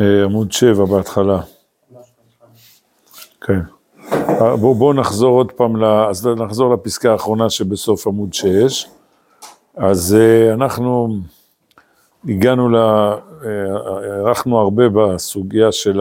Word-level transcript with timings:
אה, 0.00 0.24
עמוד 0.24 0.52
שבע 0.52 0.84
בהתחלה. 0.84 1.40
כן. 3.40 3.60
בואו 4.60 4.74
בוא 4.74 4.94
נחזור 4.94 5.36
עוד 5.36 5.52
פעם, 5.52 5.84
אז 5.84 6.26
נחזור 6.26 6.74
לפסקה 6.74 7.12
האחרונה 7.12 7.50
שבסוף 7.50 8.06
עמוד 8.06 8.34
שש. 8.34 8.86
אז 9.76 10.16
uh, 10.18 10.54
אנחנו 10.54 11.16
הגענו 12.28 12.68
ל... 12.68 12.76
הארכנו 12.76 14.58
הרבה 14.58 14.88
בסוגיה 14.88 15.72
של 15.72 16.00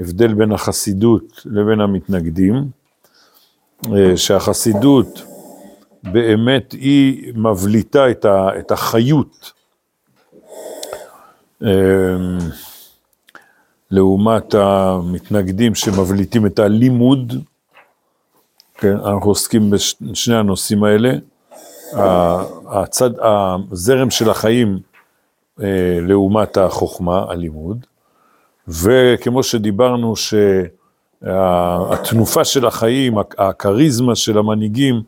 ההבדל 0.00 0.34
בין 0.34 0.52
החסידות 0.52 1.42
לבין 1.44 1.80
המתנגדים, 1.80 2.54
שהחסידות 4.16 5.22
באמת 6.02 6.72
היא 6.72 7.32
מבליטה 7.34 8.10
את, 8.10 8.24
ה, 8.24 8.58
את 8.58 8.70
החיות. 8.70 9.52
Uh, 11.62 11.66
לעומת 13.90 14.54
המתנגדים 14.54 15.74
שמבליטים 15.74 16.46
את 16.46 16.58
הלימוד, 16.58 17.34
כן, 18.74 18.96
אנחנו 18.96 19.30
עוסקים 19.30 19.70
בשני 19.70 20.36
הנושאים 20.36 20.84
האלה, 20.84 21.10
הצד, 22.66 23.10
הזרם 23.20 24.10
של 24.10 24.30
החיים 24.30 24.78
אה, 25.62 25.98
לעומת 26.02 26.56
החוכמה, 26.56 27.24
הלימוד, 27.28 27.86
וכמו 28.68 29.42
שדיברנו 29.42 30.14
שהתנופה 31.22 32.44
של 32.44 32.66
החיים, 32.66 33.14
הכריזמה 33.38 34.14
של 34.14 34.38
המנהיגים, 34.38 35.02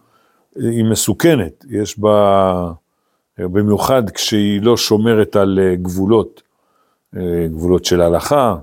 היא 0.56 0.84
מסוכנת, 0.84 1.64
יש 1.70 1.98
בה, 1.98 2.72
במיוחד 3.38 4.10
כשהיא 4.10 4.62
לא 4.62 4.76
שומרת 4.76 5.36
על 5.36 5.58
גבולות, 5.82 6.42
גבולות 7.46 7.84
של 7.84 8.00
הלכה, 8.00 8.56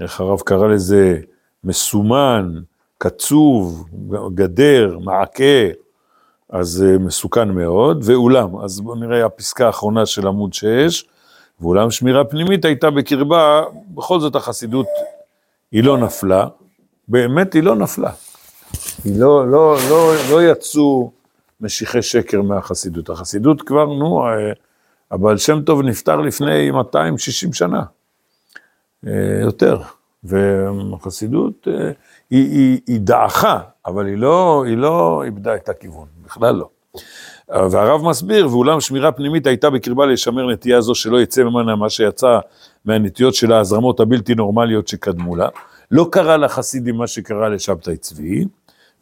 איך 0.00 0.20
הרב 0.20 0.40
קרא 0.40 0.68
לזה? 0.68 1.18
מסומן, 1.64 2.54
קצוב, 2.98 3.88
גדר, 4.34 4.98
מעקה, 5.04 5.68
אז 6.50 6.68
זה 6.68 6.98
מסוכן 6.98 7.48
מאוד, 7.48 8.02
ואולם, 8.04 8.56
אז 8.56 8.80
בואו 8.80 8.94
נראה 8.94 9.26
הפסקה 9.26 9.66
האחרונה 9.66 10.06
של 10.06 10.26
עמוד 10.26 10.54
6, 10.54 11.04
ואולם 11.60 11.90
שמירה 11.90 12.24
פנימית 12.24 12.64
הייתה 12.64 12.90
בקרבה, 12.90 13.62
בכל 13.94 14.20
זאת 14.20 14.36
החסידות 14.36 14.86
היא 15.72 15.84
לא 15.84 15.98
נפלה, 15.98 16.46
באמת 17.08 17.54
היא 17.54 17.62
לא 17.62 17.76
נפלה. 17.76 18.10
היא 19.04 19.20
לא, 19.20 19.50
לא, 19.50 19.76
לא, 19.90 20.12
לא 20.30 20.42
יצאו 20.42 21.10
משיחי 21.60 22.02
שקר 22.02 22.42
מהחסידות. 22.42 23.10
החסידות 23.10 23.62
כבר, 23.62 23.86
נו, 23.86 24.24
הבעל 25.10 25.38
שם 25.38 25.62
טוב 25.62 25.82
נפטר 25.82 26.16
לפני 26.16 26.70
260 26.70 27.52
שנה. 27.52 27.82
אה, 29.06 29.12
יותר. 29.40 29.80
והחסידות, 30.24 31.68
אה, 31.68 31.90
היא, 32.30 32.50
היא, 32.50 32.80
היא 32.86 33.00
דעכה, 33.00 33.60
אבל 33.86 34.06
היא 34.06 34.16
לא, 34.16 34.64
היא 34.66 34.76
לא 34.76 35.22
איבדה 35.24 35.54
את 35.54 35.68
הכיוון, 35.68 36.06
בכלל 36.24 36.54
לא. 36.54 36.68
והרב 37.48 38.04
מסביר, 38.04 38.48
ואולם 38.48 38.80
שמירה 38.80 39.12
פנימית 39.12 39.46
הייתה 39.46 39.70
בקרבה 39.70 40.06
לשמר 40.06 40.50
נטייה 40.52 40.80
זו 40.80 40.94
שלא 40.94 41.20
יצא 41.20 41.42
ממנה 41.42 41.76
מה 41.76 41.90
שיצא 41.90 42.38
מהנטיות 42.84 43.34
של 43.34 43.52
ההזרמות 43.52 44.00
הבלתי 44.00 44.34
נורמליות 44.34 44.88
שקדמו 44.88 45.36
לה. 45.36 45.48
לא 45.90 46.08
קרה 46.12 46.36
לחסידים 46.36 46.96
מה 46.96 47.06
שקרה 47.06 47.48
לשבתאי 47.48 47.96
צבי, 47.96 48.44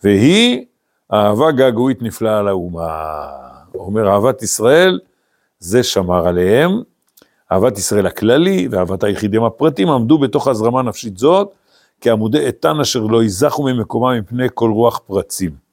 והיא 0.03 0.65
אהבה 1.13 1.53
געגועית 1.53 2.03
נפלאה. 2.03 2.51
הוא 2.51 2.81
אומר, 3.75 4.09
אהבת 4.09 4.43
ישראל, 4.43 5.01
זה 5.59 5.83
שמר 5.83 6.29
עליהם, 6.29 6.83
אהבת 7.53 7.79
ישראל 7.79 8.07
הכללי 8.07 8.69
ואהבת 8.71 9.05
היחידים 9.05 9.45
הפרטים 9.45 9.89
עמדו 9.89 10.19
בתוך 10.19 10.49
הזרמה 10.49 10.83
נפשית 10.83 11.19
זאת, 11.19 11.55
כעמודי 12.01 12.47
איתן 12.47 12.81
אשר 12.81 13.01
לא 13.01 13.23
ייזכו 13.23 13.63
ממקומם 13.63 14.19
מפני 14.19 14.47
כל 14.55 14.71
רוח 14.71 15.01
פרצים. 15.07 15.65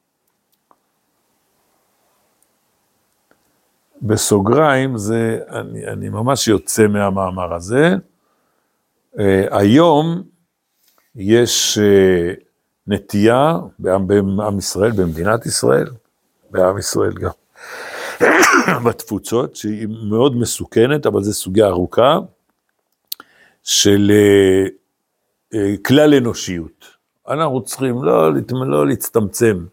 בסוגריים, 4.02 4.98
זה, 4.98 5.40
אני, 5.50 5.88
אני 5.88 6.10
ממש 6.10 6.48
יוצא 6.48 6.88
מהמאמר 6.88 7.54
הזה. 7.54 7.96
Uh, 9.16 9.20
היום 9.52 10.24
יש 11.16 11.78
uh, 11.78 12.44
נטייה 12.88 13.58
בעם, 13.80 14.08
בעם 14.08 14.58
ישראל, 14.58 14.92
במדינת 14.92 15.46
ישראל, 15.46 15.88
בעם 16.52 16.78
ישראל 16.78 17.14
גם, 17.14 17.32
בתפוצות, 18.86 19.56
שהיא 19.56 19.88
מאוד 20.10 20.36
מסוכנת, 20.36 21.06
אבל 21.06 21.24
זו 21.24 21.34
סוגיה 21.34 21.68
ארוכה, 21.68 22.18
של 23.64 24.12
אה, 24.12 24.66
אה, 25.54 25.76
כלל 25.86 26.14
אנושיות. 26.14 26.86
אנחנו 27.30 27.64
צריכים 27.64 28.04
לא, 28.04 28.34
לא 28.52 28.88
להצטמצם. 28.88 29.66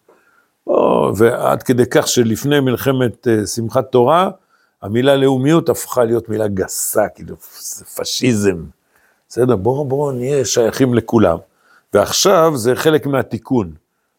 או, 0.67 1.13
ועד 1.17 1.63
כדי 1.63 1.87
כך 1.91 2.09
שלפני 2.09 2.61
מלחמת 2.61 3.29
אה, 3.29 3.47
שמחת 3.47 3.93
תורה, 3.93 4.31
המילה 4.83 5.17
לאומיות 5.17 5.69
הפכה 5.69 6.05
להיות 6.05 6.29
מילה 6.29 6.49
גסה, 6.49 7.09
כאילו, 7.15 7.37
פשיזם. 7.97 8.65
בסדר, 9.29 9.57
בואו 9.57 9.85
בוא 9.85 10.13
נהיה 10.13 10.45
שייכים 10.45 10.95
לכולם. 10.95 11.39
ועכשיו 11.95 12.53
זה 12.57 12.77
חלק 12.77 13.07
מהתיקון. 13.07 13.73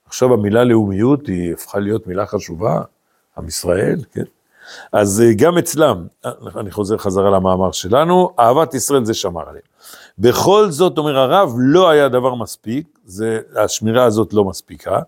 עכשיו 0.05 0.33
המילה 0.33 0.63
לאומיות 0.63 1.27
היא 1.27 1.53
הפכה 1.53 1.79
להיות 1.79 2.07
מילה 2.07 2.25
חשובה. 2.25 2.81
עם 3.39 3.47
ישראל, 3.47 3.99
כן? 4.13 4.23
אז 4.91 5.21
אה, 5.21 5.33
גם 5.33 5.57
אצלם, 5.57 6.07
אני 6.57 6.71
חוזר 6.71 6.97
חזרה 6.97 7.29
למאמר 7.29 7.71
שלנו, 7.71 8.31
אהבת 8.39 8.73
ישראל 8.73 9.05
זה 9.05 9.13
שמר 9.13 9.41
עליהם. 9.41 9.63
בכל 10.19 10.71
זאת, 10.71 10.97
אומר 10.97 11.17
הרב, 11.17 11.53
לא 11.57 11.89
היה 11.89 12.09
דבר 12.09 12.35
מספיק, 12.35 12.99
זה, 13.05 13.39
השמירה 13.55 14.03
הזאת 14.03 14.33
לא 14.33 14.45
מספיקה, 14.45 14.99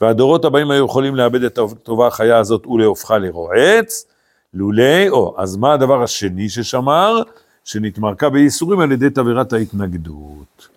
והדורות 0.00 0.44
הבאים 0.44 0.70
היו 0.70 0.84
יכולים 0.84 1.14
לאבד 1.14 1.42
את 1.42 1.58
הטובה 1.58 2.06
החיה 2.06 2.38
הזאת 2.38 2.66
ולהופכה 2.66 3.18
לרועץ, 3.18 4.06
לולי, 4.54 5.08
או, 5.08 5.34
אז 5.38 5.56
מה 5.56 5.72
הדבר 5.72 6.02
השני 6.02 6.48
ששמר? 6.48 7.22
שנתמרקה 7.64 8.30
בייסורים 8.30 8.80
על 8.80 8.92
ידי 8.92 9.10
תבערת 9.10 9.52
ההתנגדות. 9.52 10.68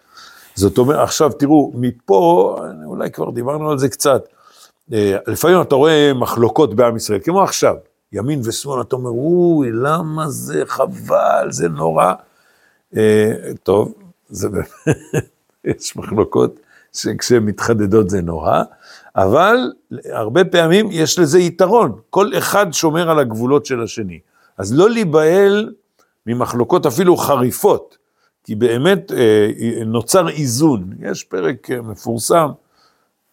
זאת 0.56 0.78
אומרת, 0.78 1.00
עכשיו 1.00 1.32
תראו, 1.32 1.72
מפה, 1.76 2.58
אולי 2.86 3.12
כבר 3.12 3.30
דיברנו 3.30 3.72
על 3.72 3.78
זה 3.78 3.90
קצת, 3.90 4.28
אה, 4.94 5.18
לפעמים 5.28 5.62
אתה 5.62 5.76
רואה 5.76 6.12
מחלוקות 6.14 6.76
בעם 6.76 6.96
ישראל, 6.96 7.20
כמו 7.24 7.44
עכשיו, 7.44 7.76
ימין 8.12 8.42
ושמאל, 8.44 8.82
אתה 8.82 8.96
אומר, 8.96 9.10
אוי, 9.10 9.70
למה 9.72 10.30
זה 10.30 10.64
חבל, 10.66 11.48
זה 11.50 11.70
נורא. 11.70 12.14
אה, 12.98 13.32
טוב, 13.64 13.94
זה 14.30 14.50
באמת, 14.50 14.68
יש 15.66 15.96
מחלוקות 15.96 16.60
שכשהן 16.94 17.44
מתחדדות 17.44 18.10
זה 18.10 18.22
נורא, 18.22 18.64
אבל 19.16 19.58
הרבה 20.12 20.46
פעמים 20.46 20.88
יש 20.92 21.20
לזה 21.20 21.40
יתרון, 21.40 21.92
כל 22.10 22.32
אחד 22.38 22.72
שומר 22.72 23.10
על 23.10 23.20
הגבולות 23.20 23.66
של 23.66 23.84
השני. 23.84 24.20
אז 24.58 24.74
לא 24.74 24.90
להיבהל 24.90 25.74
ממחלוקות 26.28 26.86
אפילו 26.86 27.18
חריפות, 27.18 27.98
כי 28.44 28.56
באמת 28.56 29.12
אה, 29.12 29.50
נוצר 29.86 30.30
איזון. 30.30 30.94
יש 31.00 31.24
פרק 31.24 31.70
מפורסם, 31.72 32.48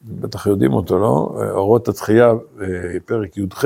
בטח 0.02 0.46
יודעים 0.46 0.72
אותו, 0.72 0.98
לא? 0.98 1.34
אורות 1.50 1.88
התחייה, 1.88 2.32
פרק 3.04 3.36
י"ח, 3.36 3.64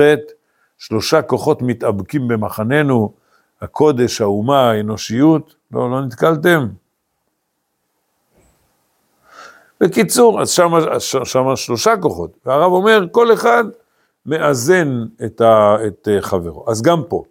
שלושה 0.77 1.21
כוחות 1.21 1.61
מתאבקים 1.61 2.27
במחננו, 2.27 3.13
הקודש, 3.61 4.21
האומה, 4.21 4.71
האנושיות, 4.71 5.55
לא, 5.71 5.91
לא 5.91 6.01
נתקלתם? 6.01 6.67
בקיצור, 9.81 10.41
אז 10.41 10.49
שם, 10.49 10.71
שם 11.23 11.55
שלושה 11.55 11.97
כוחות, 11.97 12.37
והרב 12.45 12.71
אומר, 12.71 13.05
כל 13.11 13.33
אחד 13.33 13.63
מאזן 14.25 15.05
את, 15.25 15.41
ה, 15.41 15.75
את 15.87 16.07
חברו. 16.19 16.65
אז 16.67 16.81
גם 16.81 17.01
פה, 17.09 17.23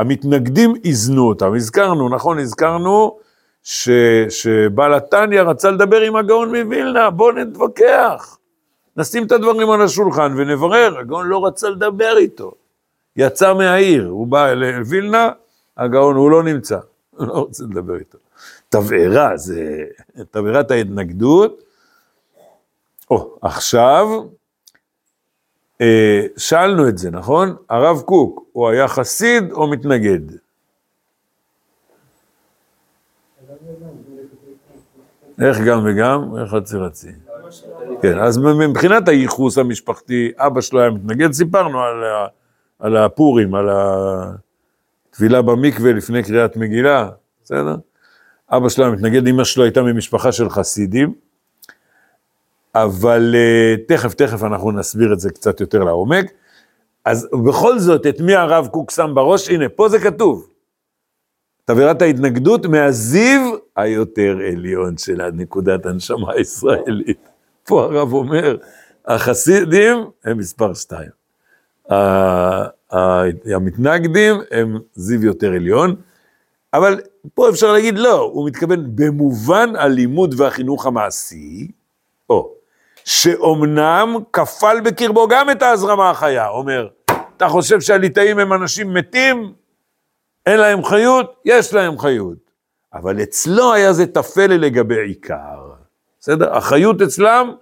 המתנגדים 0.00 0.74
איזנו 0.84 1.28
אותם, 1.28 1.54
הזכרנו, 1.54 2.08
נכון, 2.08 2.38
הזכרנו 2.38 3.18
ש, 3.62 3.88
שבעל 4.28 4.94
התניא 4.94 5.42
רצה 5.42 5.70
לדבר 5.70 6.00
עם 6.00 6.16
הגאון 6.16 6.56
מווילנה, 6.56 7.10
בואו 7.10 7.32
נתווכח. 7.32 8.38
נשים 8.96 9.26
את 9.26 9.32
הדברים 9.32 9.70
על 9.70 9.82
השולחן 9.82 10.34
ונברר, 10.36 10.98
הגאון 10.98 11.26
לא 11.26 11.46
רצה 11.46 11.70
לדבר 11.70 12.16
איתו. 12.16 12.52
יצא 13.16 13.54
מהעיר, 13.54 14.06
הוא 14.06 14.26
בא 14.26 14.52
לווילנה, 14.52 15.30
הגאון 15.76 16.16
הוא 16.16 16.30
לא 16.30 16.42
נמצא, 16.42 16.78
הוא 17.10 17.26
לא 17.26 17.32
רוצה 17.32 17.64
לדבר 17.64 17.96
איתו. 17.96 18.18
תבערה, 18.68 19.36
זה 19.36 19.84
תבערת 20.30 20.70
ההתנגדות. 20.70 21.62
או, 23.10 23.38
עכשיו, 23.42 24.06
אה, 24.10 24.22
שאלנו 26.36 26.88
את 26.88 26.98
זה, 26.98 27.10
נכון? 27.10 27.56
הרב 27.70 28.00
קוק, 28.00 28.44
הוא 28.52 28.68
היה 28.68 28.88
חסיד 28.88 29.52
או 29.52 29.70
מתנגד? 29.70 30.20
איך 35.42 35.60
גם 35.60 35.80
וגם? 35.84 36.36
איך 36.36 36.50
חצי 36.50 36.76
חצי? 36.86 37.08
כן, 38.02 38.18
אז 38.18 38.38
מבחינת 38.38 39.08
הייחוס 39.08 39.58
המשפחתי, 39.58 40.32
אבא 40.36 40.60
שלו 40.60 40.80
היה 40.80 40.90
מתנגד, 40.90 41.32
סיפרנו 41.32 41.82
על 41.82 42.04
על 42.78 42.96
הפורים, 42.96 43.54
על 43.54 43.68
הטבילה 45.10 45.42
במקווה 45.42 45.92
לפני 45.92 46.22
קריאת 46.22 46.56
מגילה, 46.56 47.08
בסדר? 47.44 47.76
אבא 48.50 48.68
שלו 48.68 48.84
היה 48.84 48.94
מתנגד, 48.94 49.26
אמא 49.26 49.44
שלו 49.44 49.64
הייתה 49.64 49.82
ממשפחה 49.82 50.32
של 50.32 50.50
חסידים, 50.50 51.14
אבל 52.74 53.34
uh, 53.34 53.80
תכף, 53.88 54.14
תכף 54.14 54.44
אנחנו 54.44 54.72
נסביר 54.72 55.12
את 55.12 55.20
זה 55.20 55.30
קצת 55.30 55.60
יותר 55.60 55.84
לעומק. 55.84 56.32
אז 57.04 57.28
בכל 57.46 57.78
זאת, 57.78 58.06
את 58.06 58.20
מי 58.20 58.34
הרב 58.34 58.66
קוק 58.66 58.90
שם 58.90 59.10
בראש? 59.14 59.48
הנה, 59.48 59.68
פה 59.68 59.88
זה 59.88 59.98
כתוב. 59.98 60.48
תבערת 61.64 62.02
ההתנגדות 62.02 62.66
מהזיו 62.66 63.54
היותר 63.76 64.38
עליון 64.52 64.98
של 64.98 65.30
נקודת 65.32 65.86
הנשמה 65.86 66.32
הישראלית. 66.32 67.28
פה 67.64 67.82
הרב 67.82 68.12
אומר, 68.12 68.56
החסידים 69.06 69.96
הם 70.24 70.38
מספר 70.38 70.74
שתיים. 70.74 71.10
המתנגדים 73.46 74.36
הם 74.50 74.78
זיו 74.94 75.24
יותר 75.24 75.52
עליון, 75.52 75.94
אבל 76.74 77.00
פה 77.34 77.48
אפשר 77.50 77.72
להגיד 77.72 77.98
לא, 77.98 78.20
הוא 78.20 78.48
מתכוון 78.48 78.90
במובן 78.94 79.76
הלימוד 79.76 80.34
והחינוך 80.36 80.86
המעשי, 80.86 81.70
או 82.30 82.54
שאומנם 83.10 84.16
כפל 84.32 84.80
בקרבו 84.84 85.28
גם 85.28 85.50
את 85.50 85.62
ההזרמה 85.62 86.10
החיה, 86.10 86.48
אומר, 86.48 86.88
אתה 87.36 87.48
חושב 87.48 87.80
שהליטאים 87.80 88.38
הם 88.38 88.52
אנשים 88.52 88.94
מתים? 88.94 89.52
אין 90.46 90.60
להם 90.60 90.84
חיות? 90.84 91.34
יש 91.44 91.74
להם 91.74 91.98
חיות. 91.98 92.50
אבל 92.94 93.22
אצלו 93.22 93.72
היה 93.72 93.92
זה 93.92 94.06
תפל 94.06 94.46
לגבי 94.46 95.00
עיקר. 95.00 95.70
בסדר? 96.20 96.56
החיות 96.56 97.02
אצלם 97.02 97.52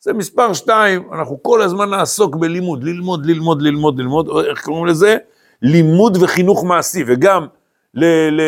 זה 0.00 0.12
מספר 0.12 0.52
שתיים, 0.52 1.12
אנחנו 1.12 1.42
כל 1.42 1.62
הזמן 1.62 1.90
נעסוק 1.90 2.36
בלימוד, 2.36 2.84
ללמוד, 2.84 3.26
ללמוד, 3.26 3.62
ללמוד, 3.62 3.98
ללמוד, 3.98 4.28
איך 4.46 4.64
קוראים 4.64 4.86
לזה? 4.86 5.16
לימוד 5.62 6.16
וחינוך 6.20 6.64
מעשי, 6.64 7.04
וגם 7.06 7.46
ל... 7.94 8.04
ל... 8.30 8.40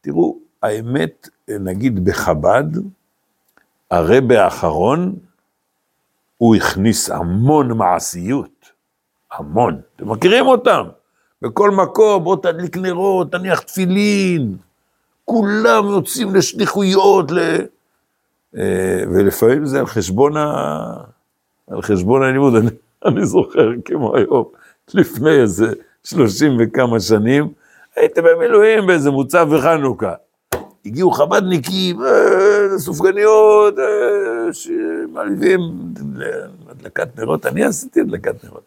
תראו, 0.00 0.38
האמת, 0.62 1.28
נגיד 1.50 2.04
בחב"ד, 2.04 2.66
הרבה 3.90 4.44
האחרון, 4.44 5.14
הוא 6.42 6.56
הכניס 6.56 7.10
המון 7.10 7.72
מעשיות, 7.72 8.70
המון. 9.32 9.80
אתם 9.96 10.10
מכירים 10.10 10.46
אותם? 10.46 10.82
בכל 11.42 11.70
מקום, 11.70 12.24
בוא 12.24 12.36
תדליק 12.36 12.76
נרות, 12.76 13.32
תניח 13.32 13.60
תפילין, 13.60 14.56
כולם 15.24 15.86
יוצאים 15.86 16.34
לשליחויות, 16.34 17.30
ל... 17.30 17.38
אה, 18.56 19.02
ולפעמים 19.14 19.66
זה 19.66 19.78
על 19.78 19.86
חשבון, 19.86 20.36
ה... 20.36 20.52
על 21.70 21.82
חשבון 21.82 22.22
הלימוד. 22.22 22.54
אני, 22.60 22.70
אני 23.04 23.26
זוכר 23.26 23.68
כמו 23.84 24.16
היום, 24.16 24.44
לפני 24.94 25.40
איזה 25.40 25.72
שלושים 26.04 26.56
וכמה 26.60 27.00
שנים, 27.00 27.52
הייתי 27.96 28.20
במילואים 28.20 28.86
באיזה 28.86 29.10
מוצב 29.10 29.48
וחנוכה. 29.50 30.14
הגיעו 30.86 31.10
חב"דניקים, 31.10 32.00
אה, 32.72 32.78
סופגניות, 32.78 33.78
אה, 33.78 34.52
שמלווים 34.52 35.60
הדלקת 36.70 37.18
נרות, 37.18 37.46
אני 37.46 37.64
עשיתי 37.64 38.00
הדלקת 38.00 38.44
נרות. 38.44 38.62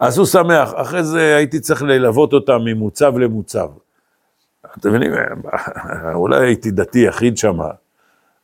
אז 0.00 0.18
הוא 0.18 0.26
שמח, 0.26 0.72
אחרי 0.74 1.04
זה 1.04 1.36
הייתי 1.36 1.60
צריך 1.60 1.82
ללוות 1.82 2.32
אותם 2.32 2.58
ממוצב 2.64 3.18
למוצב. 3.18 3.68
אתם 4.78 4.88
מבינים, 4.88 5.12
אולי 6.14 6.46
הייתי 6.46 6.70
דתי 6.70 6.98
יחיד 6.98 7.38
שם, 7.38 7.58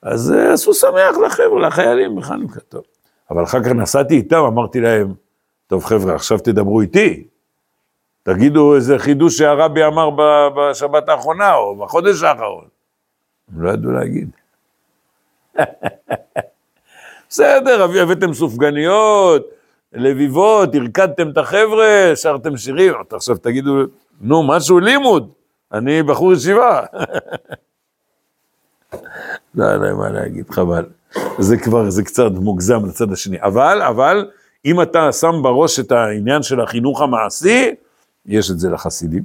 אז 0.03 0.35
עשו 0.53 0.71
אה, 0.71 0.75
שמח 0.75 1.17
לחבר'ה, 1.27 1.67
לחיילים 1.67 2.17
בחנוכה, 2.17 2.61
טוב. 2.61 2.83
אבל 3.31 3.45
אחר 3.45 3.63
כך 3.63 3.69
נסעתי 3.69 4.15
איתם, 4.15 4.45
אמרתי 4.47 4.81
להם, 4.81 5.15
טוב 5.67 5.85
חבר'ה, 5.85 6.15
עכשיו 6.15 6.39
תדברו 6.39 6.81
איתי, 6.81 7.27
תגידו 8.23 8.75
איזה 8.75 8.99
חידוש 8.99 9.39
שהרבי 9.39 9.85
אמר 9.85 10.11
בשבת 10.57 11.09
האחרונה, 11.09 11.55
או 11.55 11.77
בחודש 11.77 12.23
האחרון. 12.23 12.65
הם 13.53 13.63
לא 13.63 13.71
ידעו 13.71 13.93
להגיד. 13.93 14.31
בסדר, 17.29 17.83
הבאתם 17.83 18.35
סופגניות, 18.35 19.47
לביבות, 19.93 20.75
הרקדתם 20.75 21.31
את 21.31 21.39
החבר'ה, 21.39 22.13
שרתם 22.15 22.57
שירים, 22.57 22.93
עכשיו 23.11 23.39
תגידו, 23.39 23.77
נו, 24.21 24.43
משהו 24.43 24.79
לימוד, 24.79 25.33
אני 25.73 26.03
בחור 26.03 26.33
ישיבה. 26.33 26.83
לא 29.55 29.65
היה 29.65 29.77
להם 29.77 29.99
מה 29.99 30.11
להגיד, 30.11 30.51
חבל. 30.51 30.85
זה 31.39 31.57
כבר, 31.57 31.91
זה 31.91 32.03
קצת 32.03 32.31
מוגזם 32.35 32.87
לצד 32.87 33.13
השני. 33.13 33.43
אבל, 33.43 33.83
אבל, 33.83 34.31
אם 34.65 34.83
אתה 34.83 35.13
שם 35.13 35.43
בראש 35.43 35.81
את 35.81 35.93
העניין 35.93 36.43
של 36.43 36.61
החינוך 36.61 37.03
המעשי, 37.03 37.75
יש 38.27 38.51
את 38.51 38.59
זה 38.59 38.71
לחסידים. 38.71 39.23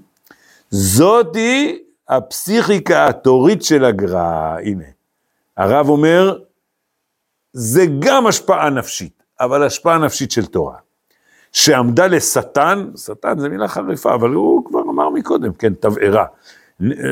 זאתי 0.69 1.83
הפסיכיקה 2.09 3.07
התורית 3.07 3.63
של 3.63 3.85
הגר"א, 3.85 4.57
הנה. 4.63 4.98
הרב 5.59 5.89
אומר, 5.89 6.37
זה 7.53 7.85
גם 7.99 8.27
השפעה 8.27 8.69
נפשית, 8.69 9.23
אבל 9.39 9.63
השפעה 9.63 9.97
נפשית 9.97 10.31
של 10.31 10.45
תורה. 10.45 10.75
שעמדה 11.51 12.07
לשטן, 12.07 12.91
שטן 12.97 13.39
זה 13.39 13.49
מילה 13.49 13.67
חריפה, 13.67 14.13
אבל 14.13 14.29
הוא 14.29 14.65
כבר 14.65 14.81
אמר 14.81 15.09
מקודם, 15.09 15.53
כן, 15.53 15.73
תבערה. 15.73 16.25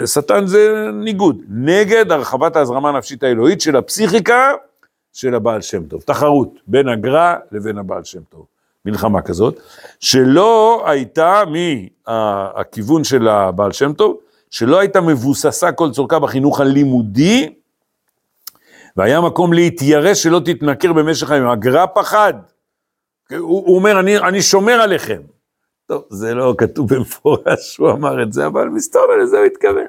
שטן 0.06 0.46
זה 0.46 0.90
ניגוד, 0.94 1.42
נגד 1.50 2.12
הרחבת 2.12 2.56
ההזרמה 2.56 2.90
הנפשית 2.90 3.24
האלוהית 3.24 3.62
של 3.62 3.76
הפסיכיקה 3.76 4.52
של 5.14 5.36
הבעל 5.36 5.62
שם 5.62 5.84
טוב. 5.84 6.02
תחרות 6.02 6.60
בין 6.68 6.88
הגר"א 6.88 7.36
לבין 7.52 7.78
הבעל 7.78 8.04
שם 8.04 8.22
טוב. 8.30 8.46
מלחמה 8.86 9.22
כזאת, 9.22 9.60
שלא 10.00 10.84
הייתה 10.88 11.44
מהכיוון 12.08 13.04
של 13.04 13.28
הבעל 13.28 13.72
שם 13.72 13.94
טוב, 13.94 14.18
שלא 14.50 14.80
הייתה 14.80 15.02
מבוססה 15.02 15.72
כל 15.72 15.92
צורכה 15.92 16.20
בחינוך 16.20 16.60
הלימודי, 16.60 17.54
והיה 18.98 19.22
מקום 19.22 19.54
להתיירש 19.54 20.24
שלא 20.24 20.42
תתנכר 20.46 20.94
במשך 20.94 21.32
היום. 21.32 21.50
הגר"א 21.50 21.86
פחד, 21.96 22.34
הוא, 23.32 23.40
הוא 23.40 23.76
אומר, 23.76 24.00
אני, 24.00 24.18
אני 24.18 24.42
שומר 24.42 24.74
עליכם. 24.74 25.22
טוב, 25.86 26.04
זה 26.10 26.34
לא 26.34 26.56
כתוב 26.58 26.94
במפורש, 26.94 27.78
הוא 27.78 27.92
אמר 27.92 28.24
את 28.24 28.34
זה, 28.34 28.46
אבל 28.46 28.68
מסתובב 28.68 29.14
לזה 29.22 29.38
הוא 29.38 29.46
התכוון. 29.46 29.86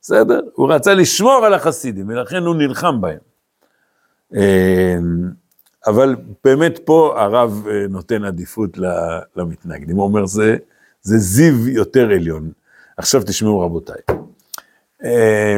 בסדר? 0.00 0.40
הוא 0.54 0.72
רצה 0.72 0.94
לשמור 0.94 1.44
על 1.46 1.54
החסידים, 1.54 2.08
ולכן 2.08 2.42
הוא 2.42 2.54
נלחם 2.54 3.00
בהם. 3.00 3.18
אמ, 4.34 5.30
אבל 5.86 6.16
באמת 6.44 6.78
פה 6.84 7.14
הרב 7.16 7.66
אה, 7.70 7.86
נותן 7.88 8.24
עדיפות 8.24 8.78
למתנגדים, 9.36 9.96
הוא 9.96 10.04
אומר 10.04 10.26
זה, 10.26 10.56
זה 11.02 11.18
זיו 11.18 11.68
יותר 11.68 12.10
עליון. 12.10 12.50
עכשיו 12.96 13.22
תשמעו 13.22 13.60
רבותיי, 13.60 14.00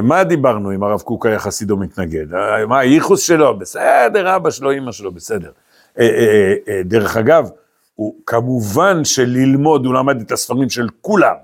מה 0.02 0.24
דיברנו 0.24 0.74
אם 0.74 0.82
הרב 0.82 1.00
קוק 1.00 1.26
היה 1.26 1.38
חסיד 1.38 1.70
או 1.70 1.76
מתנגד? 1.76 2.34
אה, 2.34 2.66
מה 2.66 2.78
הייחוס 2.78 3.20
שלו? 3.20 3.58
בסדר, 3.58 4.36
אבא 4.36 4.50
שלו, 4.50 4.72
אמא 4.72 4.92
שלו, 4.92 5.12
בסדר. 5.12 5.50
דרך 6.84 7.16
אגב, 7.16 7.50
הוא 7.94 8.14
כמובן 8.26 9.04
שללמוד, 9.04 9.86
הוא 9.86 9.94
למד 9.94 10.20
את 10.20 10.32
הספרים 10.32 10.70
של 10.70 10.88
כולם, 11.00 11.34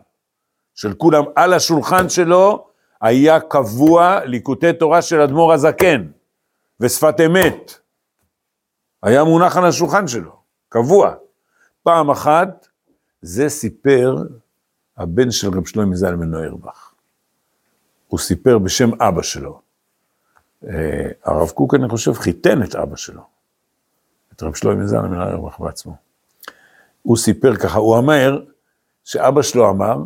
של 0.75 0.95
כולם, 0.95 1.25
על 1.37 1.53
השולחן 1.53 2.09
שלו 2.09 2.67
היה 3.01 3.41
קבוע 3.41 4.25
ליקוטי 4.25 4.73
תורה 4.73 5.03
של 5.03 5.21
אדמו"ר 5.21 5.53
הזקן, 5.53 6.07
ושפת 6.81 7.15
אמת. 7.27 7.73
היה 9.03 9.25
מונח 9.25 9.57
על 9.57 9.65
השולחן 9.65 10.09
שלו, 10.09 10.37
קבוע. 10.69 11.15
פעם 11.83 12.11
אחת, 12.11 12.67
זה 13.23 13.49
סיפר 13.49 14.17
הבן 14.97 15.31
של 15.31 15.49
רב 15.49 15.67
שלמה 15.67 15.97
זלמן 15.97 16.31
נוירבך. 16.31 16.94
הוא 18.09 18.19
סיפר 18.19 18.59
בשם 18.59 19.03
אבא 19.03 19.23
שלו. 19.23 19.61
אה, 20.69 21.09
הרב 21.25 21.51
קוק, 21.51 21.75
אני 21.75 21.89
חושב, 21.89 22.13
חיתן 22.13 22.63
את 22.63 22.75
אבא 22.75 22.97
שלו, 22.97 23.23
את 24.33 24.43
רב 24.43 24.55
שלמה 24.55 24.87
זלמן 24.87 25.15
נוירבך 25.15 25.61
בעצמו. 25.61 25.97
הוא 27.03 27.17
סיפר 27.17 27.57
ככה, 27.57 27.79
הוא 27.79 27.97
אומר 27.97 28.43
שאבא 29.05 29.43
שלו 29.43 29.71
אמר 29.71 29.99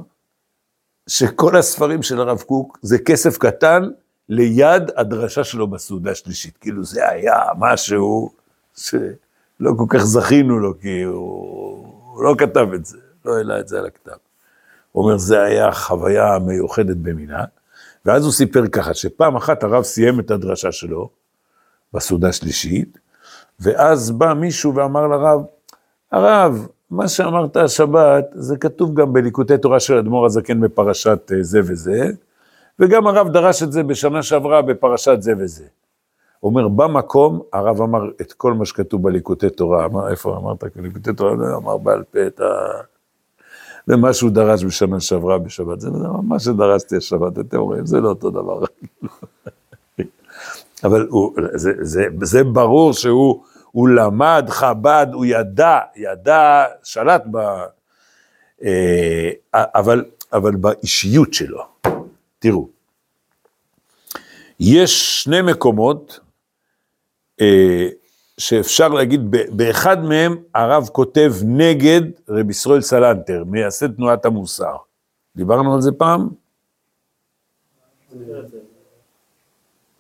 שכל 1.07 1.57
הספרים 1.57 2.03
של 2.03 2.21
הרב 2.21 2.41
קוק 2.41 2.79
זה 2.83 2.99
כסף 2.99 3.39
קטן 3.39 3.83
ליד 4.29 4.83
הדרשה 4.97 5.45
שלו 5.45 5.67
בסעודה 5.67 6.11
השלישית. 6.11 6.57
כאילו 6.57 6.85
זה 6.85 7.09
היה 7.09 7.43
משהו 7.59 8.33
שלא 8.77 9.73
כל 9.77 9.87
כך 9.89 9.99
זכינו 9.99 10.59
לו, 10.59 10.81
כי 10.81 11.03
הוא, 11.03 11.87
הוא 12.15 12.25
לא 12.25 12.35
כתב 12.39 12.67
את 12.75 12.85
זה, 12.85 12.99
לא 13.25 13.37
העלה 13.37 13.61
את 13.61 13.69
זה 13.69 13.79
על 13.79 13.87
הכתב. 13.87 14.17
הוא 14.93 15.05
אומר, 15.05 15.19
זה 15.19 15.43
היה 15.43 15.73
חוויה 15.73 16.39
מיוחדת 16.39 16.97
במינה, 16.97 17.45
ואז 18.09 18.25
הוא 18.25 18.33
סיפר 18.33 18.69
ככה, 18.69 18.95
שפעם 18.95 19.37
אחת 19.37 19.63
הרב 19.63 19.83
סיים 19.83 20.21
את 20.21 20.31
הדרשה 20.31 20.73
שלו 20.73 21.11
בסעודה 21.95 22.29
השלישית, 22.29 22.99
ואז 23.61 24.11
בא 24.11 24.35
מישהו 24.35 24.75
ואמר 24.75 25.07
לרב, 25.07 25.41
הרב, 26.13 26.67
מה 26.91 27.09
שאמרת 27.09 27.57
השבת, 27.57 28.25
זה 28.33 28.57
כתוב 28.57 29.01
גם 29.01 29.13
בליקוטי 29.13 29.59
תורה 29.59 29.81
של 29.81 29.95
אדמו"ר 29.95 30.27
הזקן 30.27 30.61
בפרשת 30.61 31.33
אה, 31.33 31.43
זה 31.43 31.61
וזה, 31.65 32.11
וגם 32.79 33.07
הרב 33.07 33.33
דרש 33.33 33.63
את 33.63 33.73
זה 33.73 33.83
בשנה 33.83 34.23
שעברה 34.23 34.63
בפרשת 34.63 35.17
זה 35.23 35.33
וזה. 35.39 35.65
אומר, 36.43 36.69
במקום, 36.69 37.41
הרב 37.53 37.81
אמר 37.81 38.01
את 38.21 38.33
כל 38.33 38.53
מה 38.53 38.65
שכתוב 38.65 39.03
בליקוטי 39.03 39.51
תורה, 39.51 39.85
אמר, 39.85 40.11
איפה 40.11 40.37
אמרת? 40.37 40.65
ליקוטי 40.77 41.13
תורה, 41.13 41.33
אמר 41.57 41.77
בעל 41.77 42.03
פה 42.03 42.27
את, 42.27 42.41
ה... 42.41 42.45
ומה 43.89 44.13
שהוא 44.13 44.31
דרש 44.31 44.65
בשנה 44.65 45.01
שעברה 45.01 45.39
בשבת, 45.39 45.81
זה 45.81 45.91
מה 46.23 46.39
שדרשתי 46.39 46.97
השבת, 46.97 47.39
אתם 47.39 47.59
רואים, 47.59 47.87
זה 47.87 48.01
לא 48.01 48.09
אותו 48.09 48.31
דבר. 48.31 48.65
אבל 50.85 51.07
הוא, 51.11 51.35
זה, 51.55 51.73
זה, 51.81 52.05
זה 52.23 52.45
ברור 52.45 52.93
שהוא 52.93 53.43
הוא 53.71 53.89
למד 53.89 54.47
חב"ד, 54.49 55.07
הוא 55.13 55.25
ידע, 55.25 55.79
ידע, 55.97 56.65
שלט 56.83 57.23
ב... 57.31 57.37
אה, 58.65 59.31
אבל, 59.55 60.05
אבל 60.33 60.57
באישיות 60.57 61.35
שלו. 61.35 61.65
תראו, 62.39 62.69
יש 64.61 65.23
שני 65.23 65.43
מקומות 65.43 66.21
אה, 67.41 67.89
שאפשר 68.39 68.89
להגיד, 68.89 69.21
באחד 69.51 70.05
מהם 70.05 70.37
הרב 70.55 70.89
כותב 70.93 71.33
נגד 71.45 72.03
רב 72.29 72.51
ישראל 72.51 72.81
סלנטר, 72.81 73.45
מייסד 73.47 73.93
תנועת 73.95 74.25
המוסר. 74.25 74.77
דיברנו 75.37 75.75
על 75.75 75.81
זה 75.81 75.93
פעם? 75.93 76.29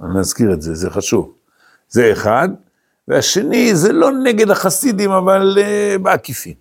אני 0.00 0.18
אזכיר 0.20 0.52
את 0.52 0.62
זה, 0.62 0.74
זה 0.74 0.90
חשוב. 0.90 1.34
זה 1.88 2.12
אחד, 2.12 2.48
והשני 3.08 3.74
זה 3.74 3.92
לא 3.92 4.10
נגד 4.24 4.50
החסידים, 4.50 5.10
אבל 5.10 5.58
uh, 5.58 5.98
בעקיפין. 5.98 6.54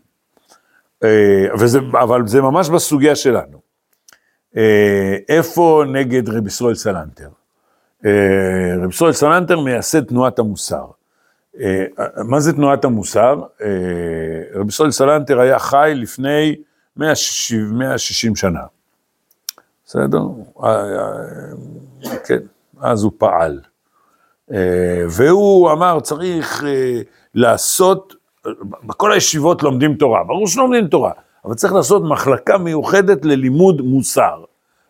Uh, 1.04 1.08
וזה, 1.60 1.80
אבל 1.94 2.28
זה 2.28 2.42
ממש 2.42 2.70
בסוגיה 2.70 3.16
שלנו. 3.16 3.62
Uh, 4.54 4.58
איפה 5.30 5.84
נגד 5.94 6.30
רב 6.30 6.48
ישראל 6.48 6.76
סלנטר? 6.76 7.30
Uh, 8.04 8.08
רב 8.84 8.90
ישראל 8.90 9.14
סלנטר 9.14 9.60
מייסד 9.60 10.04
תנועת 10.04 10.40
המוסר. 10.40 10.86
Uh, 11.58 11.62
מה 12.24 12.40
זה 12.40 12.54
תנועת 12.54 12.86
המוסר? 12.86 13.42
Uh, 13.60 13.64
רב 14.56 14.70
ישראל 14.70 14.92
סלנטר 14.92 15.40
היה 15.40 15.60
חי 15.60 15.92
לפני 15.96 16.56
160, 16.98 17.80
160 17.80 18.36
שנה. 18.36 18.62
בסדר? 19.86 20.22
Uh, 20.58 20.66
כן. 22.26 22.40
אז 22.82 23.04
הוא 23.04 23.12
פעל. 23.18 23.60
אה, 24.52 25.04
והוא 25.10 25.72
אמר, 25.72 26.00
צריך 26.00 26.64
אה, 26.64 27.02
לעשות, 27.36 28.16
בכל 28.84 29.12
הישיבות 29.12 29.64
לומדים 29.64 29.94
תורה, 29.96 30.24
ברור 30.24 30.48
שלומדים 30.48 30.88
תורה, 30.88 31.12
אבל 31.46 31.54
צריך 31.54 31.74
לעשות 31.74 32.04
מחלקה 32.04 32.58
מיוחדת 32.58 33.26
ללימוד 33.26 33.82
מוסר. 33.82 34.44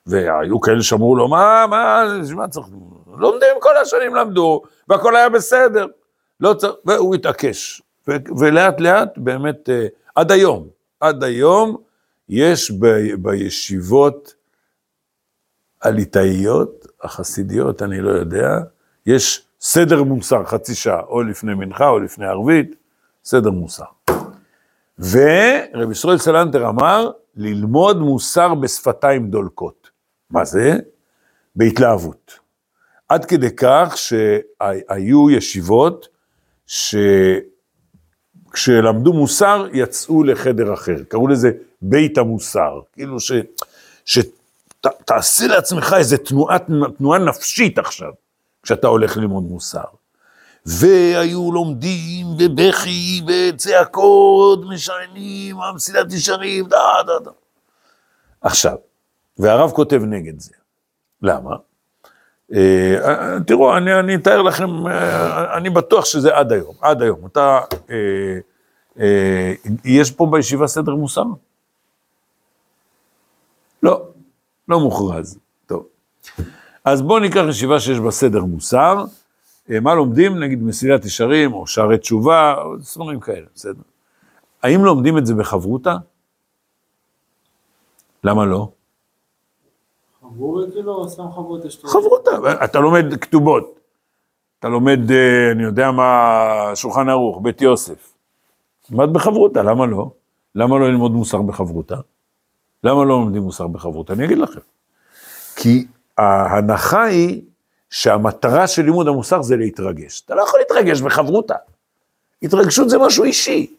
והיו 0.07 0.61
כאלה 0.61 0.83
שאמרו 0.83 1.15
לו, 1.15 1.27
מה, 1.27 1.65
מה, 1.69 2.03
מה 2.35 2.47
צריך, 2.47 2.67
לומדים 3.17 3.49
כל 3.59 3.77
השנים 3.77 4.15
למדו, 4.15 4.61
והכל 4.87 5.15
היה 5.15 5.29
בסדר. 5.29 5.85
לא 6.39 6.53
צריך, 6.53 6.73
והוא 6.85 7.15
התעקש. 7.15 7.81
ולאט 8.39 8.79
לאט, 8.79 9.17
באמת, 9.17 9.69
אה, 9.69 9.87
עד 10.15 10.31
היום, 10.31 10.67
עד 10.99 11.23
היום, 11.23 11.77
יש 12.29 12.71
ב, 12.71 12.85
בישיבות 13.21 14.33
הליטאיות, 15.81 16.87
החסידיות, 17.01 17.81
אני 17.81 18.01
לא 18.01 18.09
יודע, 18.09 18.49
יש 19.05 19.47
סדר 19.61 20.03
מוסר 20.03 20.45
חצי 20.45 20.75
שעה, 20.75 21.01
או 21.01 21.23
לפני 21.23 21.53
מנחה 21.53 21.87
או 21.87 21.99
לפני 21.99 22.25
ערבית, 22.25 22.75
סדר 23.25 23.51
מוסר. 23.51 23.83
ורבי 24.99 25.91
ישראל 25.91 26.17
סלנטר 26.17 26.69
אמר, 26.69 27.11
ללמוד 27.35 27.97
מוסר 27.97 28.55
בשפתיים 28.55 29.29
דולקות. 29.29 29.89
מה 30.29 30.45
זה? 30.45 30.79
בהתלהבות. 31.55 32.39
עד 33.09 33.25
כדי 33.25 33.55
כך 33.57 33.93
שהיו 33.97 35.29
ישיבות 35.31 36.07
שכשלמדו 38.47 39.13
מוסר 39.13 39.67
יצאו 39.73 40.23
לחדר 40.23 40.73
אחר, 40.73 41.03
קראו 41.07 41.27
לזה 41.27 41.51
בית 41.81 42.17
המוסר, 42.17 42.79
כאילו 42.93 43.19
ש... 43.19 43.31
ש... 44.05 44.19
ת, 44.81 44.87
תעשי 45.05 45.47
לעצמך 45.47 45.95
איזה 45.97 46.17
תנועה, 46.17 46.57
תנועה 46.97 47.19
נפשית 47.19 47.79
עכשיו, 47.79 48.11
כשאתה 48.63 48.87
הולך 48.87 49.17
ללמוד 49.17 49.43
מוסר. 49.43 49.83
והיו 50.65 51.51
לומדים 51.51 52.27
בבכי 52.37 53.21
וצעקות, 53.27 54.59
משענים, 54.69 55.61
המסילת 55.61 56.13
ישרים, 56.13 56.67
דה 56.67 56.77
דה 57.05 57.19
דה. 57.19 57.31
עכשיו, 58.41 58.75
והרב 59.37 59.71
כותב 59.71 60.01
נגד 60.03 60.39
זה. 60.39 60.51
למה? 61.21 61.55
אה, 62.55 63.37
תראו, 63.47 63.77
אני, 63.77 63.99
אני 63.99 64.15
אתאר 64.15 64.41
לכם, 64.41 64.87
אה, 64.87 65.57
אני 65.57 65.69
בטוח 65.69 66.05
שזה 66.05 66.35
עד 66.37 66.51
היום, 66.51 66.75
עד 66.81 67.01
היום. 67.01 67.25
אתה, 67.25 67.59
אה, 67.89 67.95
אה, 68.99 69.53
יש 69.85 70.11
פה 70.11 70.27
בישיבה 70.31 70.67
סדר 70.67 70.95
מוסר? 70.95 71.23
לא. 73.83 74.05
לא 74.67 74.79
מוכרז. 74.79 75.39
אז 76.85 77.01
בואו 77.01 77.19
ניקח 77.19 77.41
ישיבה 77.49 77.79
שיש 77.79 77.99
בה 77.99 78.11
סדר 78.11 78.43
מוסר. 78.43 79.05
אה, 79.71 79.79
מה 79.79 79.95
לומדים? 79.95 80.39
נגיד 80.39 80.63
מסילת 80.63 81.05
ישרים, 81.05 81.53
או 81.53 81.67
שערי 81.67 81.97
תשובה, 81.97 82.55
או 82.57 82.83
ספרים 82.83 83.19
כאלה, 83.19 83.45
בסדר. 83.55 83.81
האם 84.63 84.85
לומדים 84.85 85.17
את 85.17 85.25
זה 85.25 85.33
בחברותה? 85.33 85.95
למה 88.23 88.45
לא? 88.45 88.69
חברותה, 91.89 92.31
אתה 92.63 92.79
לומד 92.79 93.05
כתובות. 93.21 93.79
אתה 94.59 94.67
לומד, 94.67 95.11
אה, 95.11 95.51
אני 95.51 95.63
יודע 95.63 95.91
מה, 95.91 96.71
שולחן 96.75 97.09
ערוך, 97.09 97.39
בית 97.41 97.61
יוסף. 97.61 98.13
למד 98.91 99.13
בחברותה, 99.13 99.63
למה 99.63 99.85
לא? 99.85 100.09
למה 100.55 100.79
לא 100.79 100.87
ללמוד 100.89 101.11
מוסר 101.11 101.41
בחברותה? 101.41 101.95
למה 102.83 103.03
לא 103.03 103.09
לומדים 103.09 103.41
מוסר 103.41 103.67
בחברות? 103.67 104.11
אני 104.11 104.25
אגיד 104.25 104.37
לכם. 104.37 104.59
כי 105.55 105.87
ההנחה 106.17 107.03
היא 107.03 107.41
שהמטרה 107.89 108.67
של 108.67 108.81
לימוד 108.81 109.07
המוסר 109.07 109.41
זה 109.41 109.55
להתרגש. 109.55 110.21
אתה 110.25 110.35
לא 110.35 110.41
יכול 110.41 110.59
להתרגש 110.59 111.01
בחברותה. 111.01 111.55
התרגשות 112.43 112.89
זה 112.89 112.97
משהו 112.97 113.23
אישי. 113.23 113.75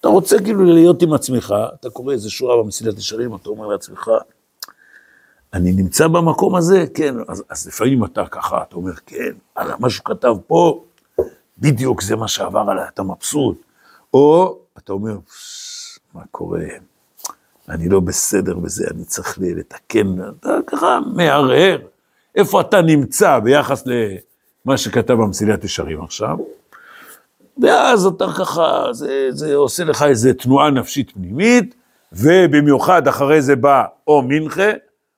אתה 0.00 0.08
רוצה 0.08 0.38
כאילו 0.38 0.64
להיות 0.64 1.02
עם 1.02 1.12
עצמך, 1.12 1.54
אתה 1.74 1.90
קורא 1.90 2.12
איזה 2.12 2.30
שורה 2.30 2.62
במסילת 2.62 2.98
ישרים, 2.98 3.34
אתה 3.34 3.48
אומר 3.48 3.66
לעצמך, 3.66 4.10
אני 5.56 5.72
נמצא 5.72 6.08
במקום 6.08 6.54
הזה, 6.54 6.84
כן, 6.94 7.14
אז, 7.28 7.44
אז 7.48 7.66
לפעמים 7.66 8.04
אתה 8.04 8.26
ככה, 8.26 8.62
אתה 8.62 8.76
אומר, 8.76 8.92
כן, 9.06 9.32
על 9.54 9.70
מה 9.78 9.90
שהוא 9.90 10.04
כתב 10.04 10.34
פה, 10.46 10.84
בדיוק 11.58 12.02
זה 12.02 12.16
מה 12.16 12.28
שעבר 12.28 12.64
עליי, 12.70 12.84
אתה 12.88 13.02
מבסוט. 13.02 13.62
או 14.14 14.58
אתה 14.78 14.92
אומר, 14.92 15.16
מה 16.14 16.22
קורה? 16.30 16.64
אני 17.68 17.88
לא 17.88 18.00
בסדר 18.00 18.54
בזה, 18.54 18.86
אני 18.90 19.04
צריך 19.04 19.38
לתקן, 19.40 20.16
אתה 20.40 20.58
ככה 20.66 20.98
מהרהר, 21.14 21.78
איפה 22.34 22.60
אתה 22.60 22.82
נמצא 22.82 23.38
ביחס 23.38 23.84
למה 23.86 24.76
שכתב 24.76 25.14
במסילת 25.14 25.64
ישרים 25.64 26.02
עכשיו, 26.02 26.36
ואז 27.62 28.06
אתה 28.06 28.26
ככה, 28.38 28.84
זה, 28.92 29.28
זה 29.30 29.54
עושה 29.54 29.84
לך 29.84 30.02
איזה 30.02 30.34
תנועה 30.34 30.70
נפשית 30.70 31.10
פנימית, 31.10 31.74
ובמיוחד 32.12 33.08
אחרי 33.08 33.42
זה 33.42 33.56
בא 33.56 33.84
או 34.06 34.22
מנחה, 34.22 34.70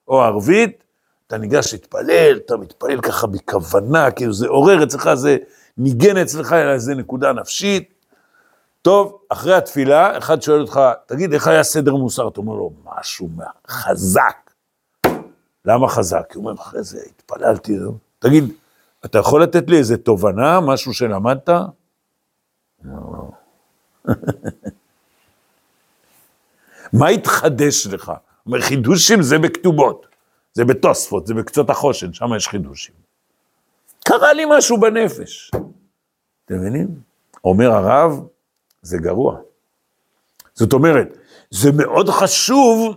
או 0.09 0.23
ערבית, 0.23 0.85
אתה 1.27 1.38
ניגש 1.38 1.73
להתפלל, 1.73 2.41
אתה 2.47 2.57
מתפלל 2.57 3.00
ככה 3.00 3.27
בכוונה, 3.27 4.11
כאילו 4.11 4.33
זה 4.33 4.49
עורר 4.49 4.83
אצלך, 4.83 5.15
זה 5.15 5.37
ניגן 5.79 6.17
אצלך 6.17 6.53
איזה 6.53 6.95
נקודה 6.95 7.33
נפשית, 7.33 7.99
טוב, 8.83 9.19
אחרי 9.29 9.55
התפילה, 9.55 10.19
אחד 10.19 10.43
שואל 10.43 10.61
אותך, 10.61 10.81
תגיד, 11.07 11.33
איך 11.33 11.47
היה 11.47 11.62
סדר 11.62 11.95
מוסר? 11.95 12.29
אתה 12.29 12.41
אומר 12.41 12.55
לו, 12.55 12.73
משהו 12.85 13.29
חזק. 13.69 14.50
למה 15.65 15.88
חזק? 15.88 16.33
הוא 16.35 16.45
אומר, 16.45 16.55
אחרי 16.55 16.83
זה 16.83 17.00
התפללתי. 17.07 17.79
תגיד, 18.19 18.45
אתה 19.05 19.19
יכול 19.19 19.43
לתת 19.43 19.71
לי 19.71 19.79
איזה 19.79 19.97
תובנה, 19.97 20.61
משהו 20.61 20.95
שלמדת? 20.95 21.49
לא. 22.85 23.31
מה 26.99 27.09
התחדש 27.09 27.87
לך? 27.87 28.12
אומר, 28.49 28.61
חידושים 28.61 29.23
זה 29.23 29.38
בכתובות, 29.38 30.07
זה 30.52 30.64
בתוספות, 30.64 31.26
זה 31.26 31.35
בקצות 31.35 31.71
החושן, 31.71 32.12
שם 32.12 32.35
יש 32.37 32.49
חידושים. 32.49 32.95
קרה 34.05 34.33
לי 34.33 34.45
משהו 34.50 34.81
בנפש. 34.81 35.50
אתם 36.45 36.55
מבינים? 36.55 36.88
אומר 37.45 37.73
הרב, 37.73 38.21
זה 38.83 38.99
גרוע. 38.99 39.38
זאת 40.55 40.73
אומרת, 40.73 41.19
זה 41.50 41.73
מאוד 41.73 42.09
חשוב 42.09 42.97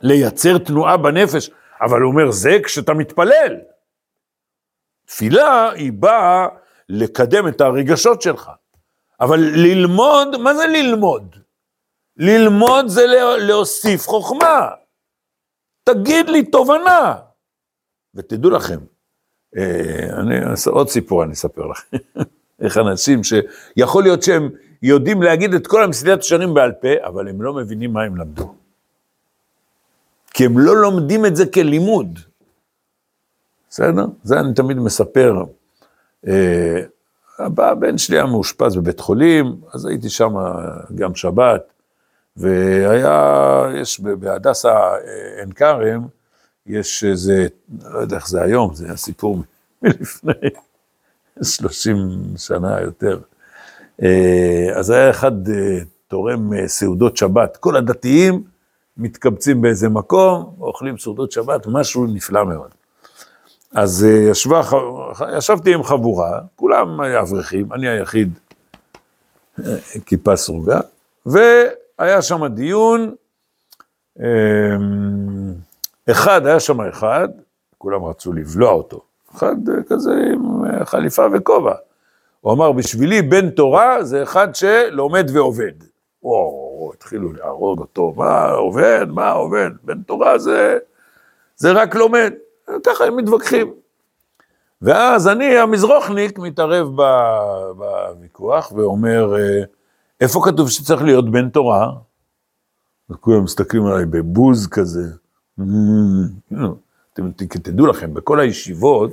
לייצר 0.00 0.58
תנועה 0.58 0.96
בנפש, 0.96 1.50
אבל 1.80 2.00
הוא 2.00 2.12
אומר, 2.12 2.30
זה 2.30 2.58
כשאתה 2.64 2.94
מתפלל. 2.94 3.56
תפילה 5.06 5.70
היא 5.70 5.92
באה 5.92 6.46
לקדם 6.88 7.48
את 7.48 7.60
הרגשות 7.60 8.22
שלך. 8.22 8.50
אבל 9.20 9.40
ללמוד, 9.40 10.36
מה 10.36 10.54
זה 10.54 10.66
ללמוד? 10.66 11.36
ללמוד 12.16 12.88
זה 12.88 13.06
להוסיף 13.38 14.06
חוכמה. 14.08 14.68
תגיד 15.84 16.28
לי 16.28 16.44
תובנה. 16.44 17.16
ותדעו 18.14 18.50
לכם, 18.50 18.78
אה, 19.56 20.20
אני 20.20 20.34
עוד 20.66 20.88
סיפור, 20.88 21.24
אני 21.24 21.32
אספר 21.32 21.66
לכם. 21.66 21.96
איך 22.62 22.78
אנשים 22.78 23.20
שיכול 23.24 24.02
להיות 24.02 24.22
שהם 24.22 24.50
יודעים 24.82 25.22
להגיד 25.22 25.54
את 25.54 25.66
כל 25.66 25.82
המסילת 25.84 26.18
ישרים 26.20 26.54
בעל 26.54 26.72
פה, 26.72 26.88
אבל 27.04 27.28
הם 27.28 27.42
לא 27.42 27.54
מבינים 27.54 27.92
מה 27.92 28.02
הם 28.02 28.16
למדו. 28.16 28.54
כי 30.34 30.44
הם 30.44 30.58
לא 30.58 30.76
לומדים 30.76 31.26
את 31.26 31.36
זה 31.36 31.46
כלימוד. 31.46 32.18
בסדר? 33.70 34.06
זה 34.22 34.40
אני 34.40 34.54
תמיד 34.54 34.76
מספר. 34.76 35.44
אה, 36.26 36.82
הבן 37.38 37.98
שלי 37.98 38.16
היה 38.16 38.26
מאושפז 38.26 38.76
בבית 38.76 39.00
חולים, 39.00 39.60
אז 39.72 39.86
הייתי 39.86 40.08
שם 40.08 40.32
גם 40.94 41.14
שבת, 41.14 41.72
והיה, 42.36 43.64
יש 43.74 44.00
בהדסה 44.00 44.68
אה, 44.68 44.98
עין 45.38 45.52
כרם, 45.52 46.06
יש 46.66 47.04
איזה, 47.04 47.46
לא 47.84 47.98
יודע 47.98 48.16
איך 48.16 48.28
זה 48.28 48.42
היום, 48.42 48.74
זה 48.74 48.92
הסיפור 48.92 49.42
מלפני 49.82 50.32
30 51.42 51.96
שנה 52.36 52.80
יותר. 52.80 53.18
אה, 54.02 54.68
אז 54.74 54.90
היה 54.90 55.10
אחד 55.10 55.48
אה, 55.48 55.78
תורם 56.08 56.66
סעודות 56.66 57.16
שבת, 57.16 57.56
כל 57.56 57.76
הדתיים 57.76 58.42
מתקבצים 58.96 59.62
באיזה 59.62 59.88
מקום, 59.88 60.54
אוכלים 60.60 60.98
סעודות 60.98 61.32
שבת, 61.32 61.66
משהו 61.66 62.06
נפלא 62.06 62.44
מאוד. 62.44 62.70
אז 63.72 64.06
ישבה, 64.30 64.62
ישבתי 65.36 65.74
עם 65.74 65.82
חבורה, 65.82 66.40
כולם 66.56 67.00
אברכים, 67.00 67.72
אני 67.72 67.88
היחיד, 67.88 68.38
כיפה 70.06 70.36
סרוגה, 70.36 70.80
והיה 71.98 72.22
שם 72.22 72.46
דיון, 72.46 73.14
אמ, 74.20 75.54
אחד, 76.10 76.46
היה 76.46 76.60
שם 76.60 76.80
אחד, 76.80 77.28
כולם 77.78 78.04
רצו 78.04 78.32
לבלוע 78.32 78.72
אותו, 78.72 79.00
אחד 79.36 79.56
כזה 79.88 80.12
עם 80.32 80.84
חליפה 80.84 81.26
וכובע. 81.32 81.74
הוא 82.40 82.52
אמר, 82.52 82.72
בשבילי 82.72 83.22
בן 83.22 83.50
תורה 83.50 84.04
זה 84.04 84.22
אחד 84.22 84.54
שלומד 84.54 85.26
ועובד. 85.32 85.72
וואו, 86.22 86.90
התחילו 86.94 87.32
להרוג 87.32 87.80
אותו, 87.80 88.12
מה 88.16 88.50
עובד, 88.50 89.06
מה 89.08 89.30
עובד, 89.30 89.70
בן 89.82 90.02
תורה 90.02 90.38
זה, 90.38 90.78
זה 91.56 91.72
רק 91.72 91.94
לומד. 91.94 92.32
ככה 92.86 93.04
הם 93.04 93.16
מתווכחים. 93.16 93.74
ואז 94.82 95.28
אני, 95.28 95.58
המזרוחניק, 95.58 96.38
מתערב 96.38 96.88
בוויכוח 97.76 98.72
ואומר, 98.72 99.34
איפה 100.20 100.40
כתוב 100.44 100.70
שצריך 100.70 101.02
להיות 101.02 101.30
בן 101.30 101.48
תורה? 101.48 101.92
וכולם 103.10 103.44
מסתכלים 103.44 103.86
עליי 103.86 104.06
בבוז 104.06 104.66
כזה. 104.66 105.04
אתם 107.12 107.30
תדעו 107.62 107.86
לכם, 107.86 108.14
בכל 108.14 108.40
הישיבות, 108.40 109.10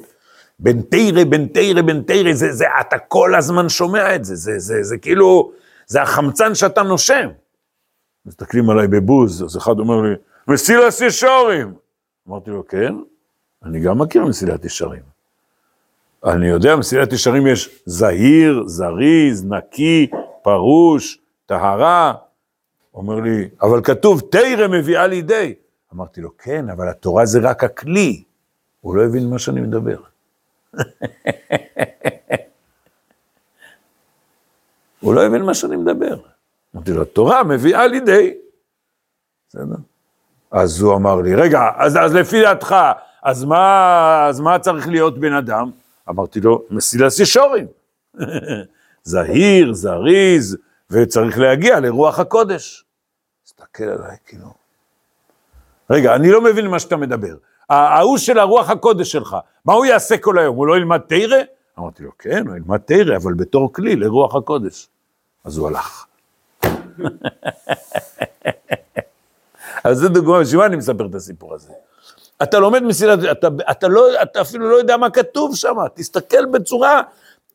בן 0.60 0.82
תירא, 0.82 1.24
בן 1.24 1.48
תירא, 1.48 1.82
בן 1.82 2.02
תירא, 2.02 2.34
זה, 2.34 2.54
זה, 2.54 2.66
אתה 2.82 2.98
כל 2.98 3.36
הזמן 3.36 3.70
שומע 3.70 4.16
את 4.16 4.26
זה, 4.26 4.36
זה, 4.36 4.60
זה, 4.60 4.84
זה 4.84 4.98
כאילו, 4.98 5.52
זה 5.88 6.02
החמצן 6.02 6.56
שאתה 6.56 6.84
נושם. 6.84 7.30
מסתכלים 8.26 8.70
עליי 8.70 8.88
בבוז, 8.88 9.44
אז 9.44 9.58
אחד 9.58 9.80
אומר 9.80 10.02
לי, 10.02 10.14
מסילת 10.48 10.94
ישרים. 11.02 11.74
אמרתי 12.30 12.52
לו, 12.52 12.68
כן, 12.68 12.96
אני 13.66 13.80
גם 13.80 13.98
מכיר 13.98 14.26
מסילת 14.26 14.66
ישרים. 14.66 15.14
אני 16.26 16.48
יודע, 16.48 16.76
מסילת 16.76 17.14
ישרים 17.14 17.48
יש 17.48 17.84
זהיר, 17.86 18.64
זריז, 18.66 19.46
נקי, 19.46 20.08
פרוש, 20.44 21.20
טהרה. 21.46 22.14
אומר 22.94 23.16
לי, 23.20 23.50
אבל 23.62 23.84
כתוב, 23.84 24.22
תרא 24.32 24.68
מביאה 24.68 25.08
לידי. 25.08 25.54
אמרתי 25.94 26.22
לו, 26.22 26.38
כן, 26.38 26.70
אבל 26.70 26.90
התורה 26.90 27.26
זה 27.26 27.40
רק 27.42 27.64
הכלי. 27.64 28.24
הוא 28.82 28.96
לא 28.96 29.06
הבין 29.06 29.30
מה 29.30 29.40
שאני 29.40 29.62
מדבר. 29.62 29.98
הוא 35.00 35.14
לא 35.14 35.26
הבין 35.26 35.42
מה 35.42 35.54
שאני 35.54 35.76
מדבר. 35.76 36.18
אמרתי 36.76 36.92
לו, 36.92 37.02
התורה 37.02 37.44
מביאה 37.44 37.88
לידי. 37.88 38.34
בסדר? 39.50 39.76
אז 40.52 40.82
הוא 40.82 40.96
אמר 40.96 41.16
לי, 41.22 41.36
רגע, 41.36 41.70
אז, 41.78 41.98
אז 41.98 42.14
לפי 42.14 42.42
דעתך, 42.42 42.76
אז 43.24 43.44
מה, 43.44 44.26
אז 44.30 44.40
מה 44.40 44.60
צריך 44.60 44.88
להיות 44.88 45.20
בן 45.20 45.34
אדם? 45.34 45.72
אמרתי 46.10 46.40
לו, 46.40 46.64
מסילס 46.70 47.20
ישורים. 47.20 47.68
זהיר, 49.04 49.74
זריז, 49.74 50.58
וצריך 50.90 51.40
להגיע 51.40 51.80
לרוח 51.80 52.20
הקודש. 52.20 52.86
תסתכל 53.46 53.84
עליי, 53.84 54.18
כאילו. 54.26 54.54
רגע, 55.90 56.16
אני 56.16 56.32
לא 56.32 56.42
מבין 56.42 56.68
מה 56.68 56.80
שאתה 56.80 56.98
מדבר. 56.98 57.36
ההוא 57.70 58.18
של 58.18 58.40
הרוח 58.40 58.70
הקודש 58.70 59.12
שלך, 59.12 59.38
מה 59.66 59.74
הוא 59.74 59.86
יעשה 59.86 60.18
כל 60.18 60.40
היום? 60.40 60.56
הוא 60.56 60.68
לא 60.68 60.78
ילמד 60.78 60.98
תרא? 60.98 61.38
אמרתי 61.80 62.04
לו, 62.04 62.12
כן, 62.20 62.48
הוא 62.48 62.56
ילמד 62.56 62.78
תרא, 62.78 63.16
אבל 63.16 63.34
בתור 63.34 63.74
כלי 63.74 63.96
לרוח 63.96 64.36
הקודש. 64.36 64.88
אז 65.44 65.58
הוא 65.58 65.68
הלך. 65.68 66.06
אז 69.84 69.98
זו 69.98 70.10
דוגמה, 70.10 70.40
בשביל 70.40 70.60
מה 70.60 70.66
אני 70.66 70.76
מספר 70.76 71.06
את 71.06 71.16
הסיפור 71.16 71.54
הזה? 71.54 71.74
אתה 72.44 72.60
לומד 72.60 72.84
מסילת, 72.84 73.20
אתה, 73.32 73.48
אתה, 73.72 73.88
לא, 73.88 74.22
אתה 74.22 74.42
אפילו 74.42 74.70
לא 74.70 74.76
יודע 74.76 74.98
מה 74.98 75.10
כתוב 75.10 75.56
שם, 75.56 75.76
תסתכל 75.94 76.46
בצורה, 76.46 77.02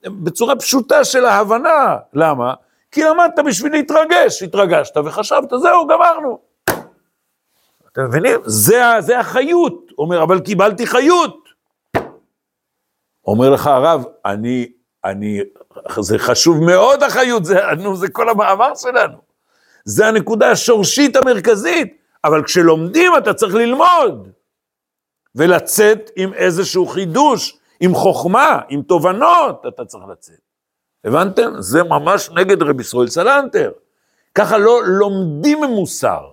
בצורה 0.07 0.57
פשוטה 0.57 1.05
של 1.05 1.25
ההבנה. 1.25 1.97
למה? 2.13 2.55
כי 2.91 3.03
למדת 3.03 3.39
בשביל 3.47 3.73
להתרגש, 3.73 4.43
התרגשת 4.43 4.97
וחשבת, 4.97 5.51
זהו, 5.51 5.87
גמרנו. 5.87 6.39
אתם 7.93 8.05
מבינים? 8.05 8.41
זה, 8.45 8.83
זה 8.99 9.19
החיות. 9.19 9.91
אומר, 9.99 10.23
אבל 10.23 10.41
קיבלתי 10.41 10.87
חיות. 10.87 11.49
אומר 13.27 13.51
לך 13.51 13.67
הרב, 13.67 14.05
אני, 14.25 14.69
אני, 15.05 15.41
זה 16.01 16.19
חשוב 16.19 16.65
מאוד 16.65 17.03
החיות, 17.03 17.45
זה, 17.45 17.61
נו, 17.79 17.97
זה 17.97 18.09
כל 18.09 18.29
המאמר 18.29 18.75
שלנו. 18.75 19.19
זה 19.85 20.07
הנקודה 20.07 20.51
השורשית 20.51 21.17
המרכזית, 21.17 21.97
אבל 22.25 22.45
כשלומדים 22.45 23.13
אתה 23.17 23.35
צריך 23.35 23.55
ללמוד. 23.55 24.29
ולצאת 25.35 26.11
עם 26.17 26.35
איזשהו 26.35 26.87
חידוש, 26.87 27.58
עם 27.81 27.95
חוכמה, 27.95 28.61
עם 28.69 28.83
תובנות, 28.83 29.67
אתה 29.69 29.85
צריך 29.85 30.05
לצאת. 30.12 30.41
הבנתם? 31.05 31.53
זה 31.59 31.83
ממש 31.83 32.31
נגד 32.31 32.62
רבי 32.62 32.83
ישראל 32.83 33.09
סלנטר. 33.09 33.73
ככה 34.35 34.59
לא 34.59 34.85
לומדים 34.85 35.64
מוסר, 35.64 36.31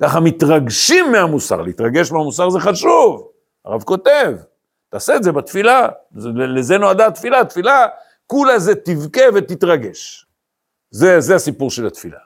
ככה 0.00 0.20
מתרגשים 0.20 1.12
מהמוסר. 1.12 1.62
להתרגש 1.62 2.12
מהמוסר 2.12 2.50
זה 2.50 2.60
חשוב, 2.60 3.30
הרב 3.64 3.82
כותב, 3.82 4.36
תעשה 4.90 5.16
את 5.16 5.22
זה 5.22 5.32
בתפילה, 5.32 5.88
לזה 6.56 6.78
נועדה 6.78 7.06
התפילה, 7.06 7.44
תפילה, 7.44 7.86
כולה 8.26 8.58
זה 8.58 8.74
תבכה 8.74 9.20
ותתרגש. 9.34 10.26
זה, 10.90 11.20
זה 11.20 11.34
הסיפור 11.34 11.70
של 11.70 11.86
התפילה. 11.86 12.18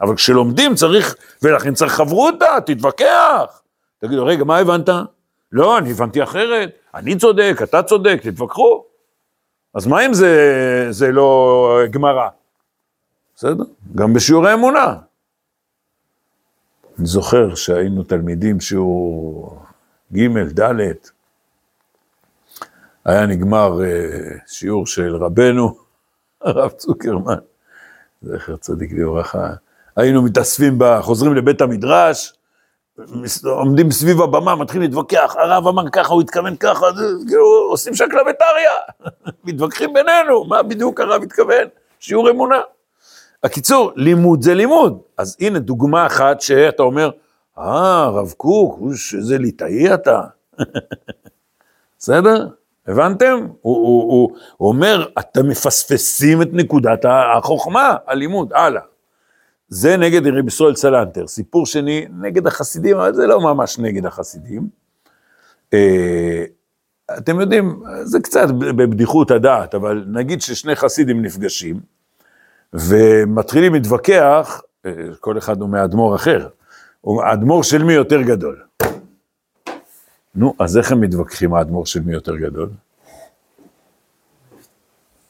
אבל 0.00 0.14
כשלומדים 0.16 0.74
צריך, 0.74 1.16
ולכן 1.42 1.74
צריך 1.74 1.92
חברותא, 1.92 2.58
תתווכח. 2.66 3.62
תגידו, 3.98 4.26
רגע, 4.26 4.44
מה 4.44 4.58
הבנת? 4.58 4.88
לא, 5.54 5.78
אני 5.78 5.90
הבנתי 5.90 6.22
אחרת, 6.22 6.70
אני 6.94 7.18
צודק, 7.18 7.56
אתה 7.62 7.82
צודק, 7.82 8.20
תתווכחו. 8.22 8.84
אז 9.74 9.86
מה 9.86 10.06
אם 10.06 10.14
זה, 10.14 10.86
זה 10.90 11.12
לא 11.12 11.78
גמרא? 11.90 12.28
בסדר, 13.36 13.64
גם 13.94 14.12
בשיעורי 14.14 14.54
אמונה. 14.54 14.96
אני 16.98 17.06
זוכר 17.06 17.54
שהיינו 17.54 18.02
תלמידים 18.02 18.60
שיעור 18.60 19.58
ג', 20.12 20.60
ד', 20.60 20.72
היה 23.04 23.26
נגמר 23.26 23.78
uh, 23.78 24.40
שיעור 24.46 24.86
של 24.86 25.16
רבנו, 25.16 25.76
הרב 26.44 26.70
צוקרמן, 26.70 27.38
זכר 28.22 28.56
צדיק 28.56 28.92
לברכה. 28.92 29.50
היינו 29.96 30.22
מתאספים, 30.22 30.78
חוזרים 31.00 31.34
לבית 31.34 31.60
המדרש, 31.60 32.32
עומדים 33.44 33.90
סביב 33.90 34.20
הבמה, 34.20 34.56
מתחילים 34.56 34.90
להתווכח, 34.90 35.36
הרב 35.38 35.66
אמר 35.68 35.90
ככה, 35.90 36.12
הוא 36.12 36.22
התכוון 36.22 36.56
ככה, 36.56 36.86
כאילו, 37.28 37.66
עושים 37.70 37.94
שקלא 37.94 38.22
וטריא, 38.22 39.10
מתווכחים 39.44 39.92
בינינו, 39.92 40.44
מה 40.44 40.62
בדיוק 40.62 41.00
הרב 41.00 41.22
התכוון? 41.22 41.68
שיעור 42.00 42.30
אמונה. 42.30 42.60
הקיצור, 43.44 43.92
לימוד 43.96 44.42
זה 44.42 44.54
לימוד. 44.54 44.98
אז 45.18 45.36
הנה 45.40 45.58
דוגמה 45.58 46.06
אחת 46.06 46.40
שאתה 46.40 46.82
אומר, 46.82 47.10
אה, 47.58 48.08
רב 48.08 48.34
קוק, 48.36 48.78
איזה 49.16 49.38
ליטאי 49.38 49.94
אתה. 49.94 50.20
בסדר? 51.98 52.48
הבנתם? 52.86 53.46
הוא, 53.60 53.76
הוא, 53.76 54.12
הוא, 54.12 54.36
הוא 54.56 54.68
אומר, 54.68 55.06
אתם 55.18 55.48
מפספסים 55.48 56.42
את 56.42 56.48
נקודת 56.52 57.04
החוכמה, 57.08 57.96
הלימוד, 58.06 58.52
הלאה. 58.52 58.82
זה 59.74 59.96
נגד 59.96 60.26
רבי 60.26 60.46
ישראל 60.46 60.74
סלנטר. 60.74 61.26
סיפור 61.26 61.66
שני, 61.66 62.06
נגד 62.20 62.46
החסידים, 62.46 62.96
אבל 62.96 63.14
זה 63.14 63.26
לא 63.26 63.40
ממש 63.40 63.78
נגד 63.78 64.06
החסידים. 64.06 64.68
אה, 65.72 66.44
אתם 67.18 67.40
יודעים, 67.40 67.82
זה 68.02 68.20
קצת 68.20 68.48
בבדיחות 68.50 69.30
הדעת, 69.30 69.74
אבל 69.74 70.04
נגיד 70.08 70.42
ששני 70.42 70.76
חסידים 70.76 71.22
נפגשים, 71.22 71.80
ומתחילים 72.72 73.74
להתווכח, 73.74 74.62
אה, 74.86 74.92
כל 75.20 75.38
אחד 75.38 75.60
הוא 75.60 75.68
מאדמו"ר 75.68 76.14
אחר, 76.14 76.48
האדמו"ר 77.06 77.62
של 77.62 77.82
מי 77.82 77.92
יותר 77.92 78.22
גדול. 78.22 78.62
נו, 80.34 80.54
אז 80.58 80.78
איך 80.78 80.92
הם 80.92 81.00
מתווכחים 81.00 81.54
האדמו"ר 81.54 81.84
של 81.84 82.00
מי 82.00 82.12
יותר 82.12 82.36
גדול? 82.36 82.68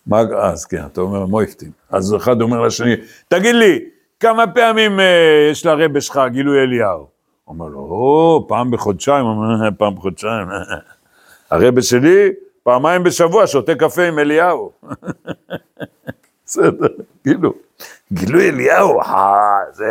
מה, 0.07 0.21
אז 0.21 0.65
כן, 0.65 0.85
אתה 0.87 1.01
אומר 1.01 1.27
מויפטים. 1.27 1.71
אז 1.91 2.17
אחד 2.17 2.41
אומר 2.41 2.61
לשני, 2.61 2.95
תגיד 3.29 3.55
לי, 3.55 3.94
כמה 4.25 4.47
פעמים 4.47 5.01
אה, 5.01 5.49
יש 5.51 5.67
לרבה 5.67 6.01
שלך 6.01 6.21
גילוי 6.29 6.63
אליהו? 6.63 7.07
אומר 7.49 7.67
לו, 7.67 7.79
או, 7.79 8.45
פעם 8.49 8.71
בחודשיים, 8.71 9.27
אומר, 9.27 9.71
פעם 9.79 9.95
בחודשיים. 9.95 10.49
הרבה 11.51 11.83
שלי, 11.83 12.33
פעמיים 12.63 13.03
בשבוע 13.03 13.47
שותה 13.47 13.75
קפה 13.75 14.03
עם 14.03 14.19
אליהו. 14.19 14.73
בסדר, 16.47 16.87
כאילו, 17.25 17.53
גילוי 18.13 18.49
אליהו, 18.49 19.01
אה, 19.01 19.59
זה, 19.73 19.87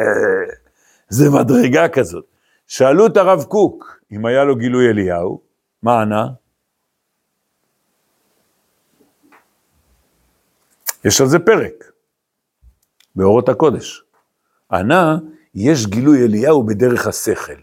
זה 1.09 1.29
מדרגה 1.29 1.89
כזאת. 1.89 2.25
שאלו 2.67 3.07
את 3.07 3.17
הרב 3.17 3.43
קוק 3.43 3.99
אם 4.11 4.25
היה 4.25 4.43
לו 4.43 4.55
גילוי 4.55 4.89
אליהו, 4.89 5.41
מה 5.83 6.01
ענה? 6.01 6.27
יש 11.05 11.21
על 11.21 11.27
זה 11.27 11.39
פרק, 11.39 11.91
באורות 13.15 13.49
הקודש. 13.49 14.02
ענה, 14.71 15.17
יש 15.55 15.87
גילוי 15.87 16.25
אליהו 16.25 16.63
בדרך 16.63 17.07
השכל. 17.07 17.53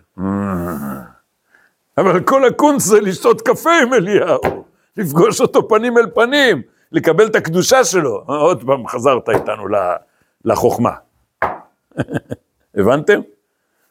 אבל 1.98 2.20
כל 2.24 2.44
הקונס 2.46 2.84
זה 2.84 3.00
לשתות 3.00 3.40
קפה 3.40 3.70
עם 3.82 3.94
אליהו, 3.94 4.64
לפגוש 4.96 5.40
אותו 5.40 5.68
פנים 5.68 5.98
אל 5.98 6.10
פנים, 6.14 6.62
לקבל 6.92 7.26
את 7.26 7.36
הקדושה 7.36 7.84
שלו. 7.84 8.24
עוד 8.26 8.64
פעם 8.66 8.86
חזרת 8.88 9.28
איתנו 9.28 9.64
לחוכמה. 10.44 10.90
הבנתם? 12.76 13.20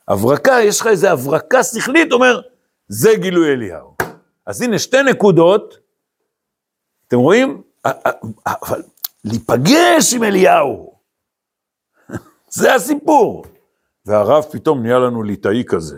הברקה, 0.07 0.57
יש 0.61 0.81
לך 0.81 0.87
איזה 0.87 1.11
הברקה 1.11 1.63
שכלית, 1.63 2.11
אומר, 2.11 2.41
זה 2.87 3.09
גילוי 3.15 3.53
אליהו. 3.53 3.95
אז 4.45 4.61
הנה 4.61 4.79
שתי 4.79 5.03
נקודות, 5.03 5.77
אתם 7.07 7.17
רואים? 7.17 7.61
אבל 8.45 8.81
להיפגש 9.25 10.13
עם 10.13 10.23
אליהו, 10.23 10.93
זה 12.49 12.75
הסיפור. 12.75 13.45
והרב 14.05 14.45
פתאום 14.51 14.81
נהיה 14.81 14.99
לנו 14.99 15.23
ליטאי 15.23 15.63
כזה. 15.67 15.97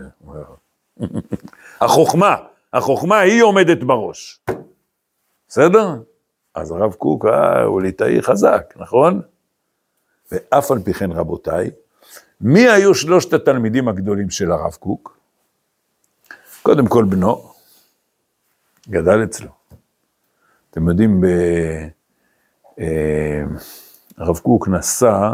החוכמה, 1.82 2.36
החוכמה 2.74 3.20
היא 3.20 3.44
עומדת 3.44 3.84
בראש. 3.84 4.40
בסדר? 5.48 5.88
אז 6.56 6.72
הרב 6.72 6.94
קוק, 6.94 7.26
אה, 7.26 7.64
הוא 7.64 7.82
ליטאי 7.82 8.22
חזק, 8.22 8.74
נכון? 8.76 9.22
ואף 10.32 10.72
על 10.72 10.80
פי 10.80 10.94
כן, 10.94 11.12
רבותיי, 11.12 11.70
מי 12.42 12.70
היו 12.70 12.96
שלושת 12.96 13.34
התלמידים 13.34 13.88
הגדולים 13.88 14.30
של 14.30 14.52
הרב 14.52 14.74
קוק? 14.74 15.18
קודם 16.64 16.88
כל 16.88 17.04
בנו, 17.04 17.52
גדל 18.90 19.24
אצלו. 19.24 19.50
אתם 20.72 20.90
יודעים, 20.90 21.22
ב... 21.22 21.26
אה, 22.80 23.44
הרב 24.18 24.38
קוק 24.38 24.68
נסע 24.68 25.30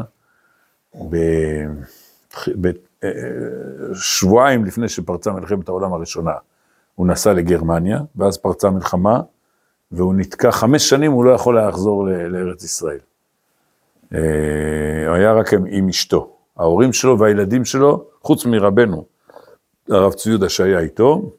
בשבועיים 3.92 4.62
אה, 4.62 4.68
לפני 4.68 4.90
שפרצה 4.90 5.32
מלחמת 5.32 5.70
העולם 5.70 5.94
הראשונה. 5.94 6.34
הוא 6.96 7.08
נסע 7.08 7.34
לגרמניה, 7.34 8.00
ואז 8.16 8.38
פרצה 8.38 8.70
מלחמה, 8.70 9.22
והוא 9.92 10.16
נתקע 10.16 10.52
חמש 10.52 10.90
שנים, 10.90 11.12
הוא 11.12 11.26
לא 11.26 11.32
יכול 11.32 11.58
היה 11.58 11.68
לחזור 11.68 12.08
לארץ 12.08 12.64
ישראל. 12.64 13.00
הוא 14.12 14.20
אה, 14.20 15.16
היה 15.16 15.34
רק 15.34 15.54
עם 15.54 15.90
אשתו. 15.90 16.34
ההורים 16.58 16.94
שלו 16.94 17.20
והילדים 17.20 17.66
שלו, 17.66 18.06
חוץ 18.22 18.46
מרבנו, 18.46 19.06
הרב 19.90 20.14
צבי 20.14 20.30
יהודה 20.30 20.50
שהיה 20.50 20.80
איתו, 20.80 21.32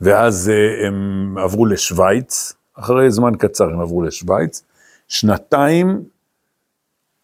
ואז 0.00 0.50
הם 0.86 1.38
עברו 1.38 1.66
לשוויץ, 1.66 2.54
אחרי 2.74 3.10
זמן 3.10 3.32
קצר 3.38 3.64
הם 3.64 3.80
עברו 3.80 4.02
לשוויץ, 4.02 4.64
שנתיים, 5.08 6.02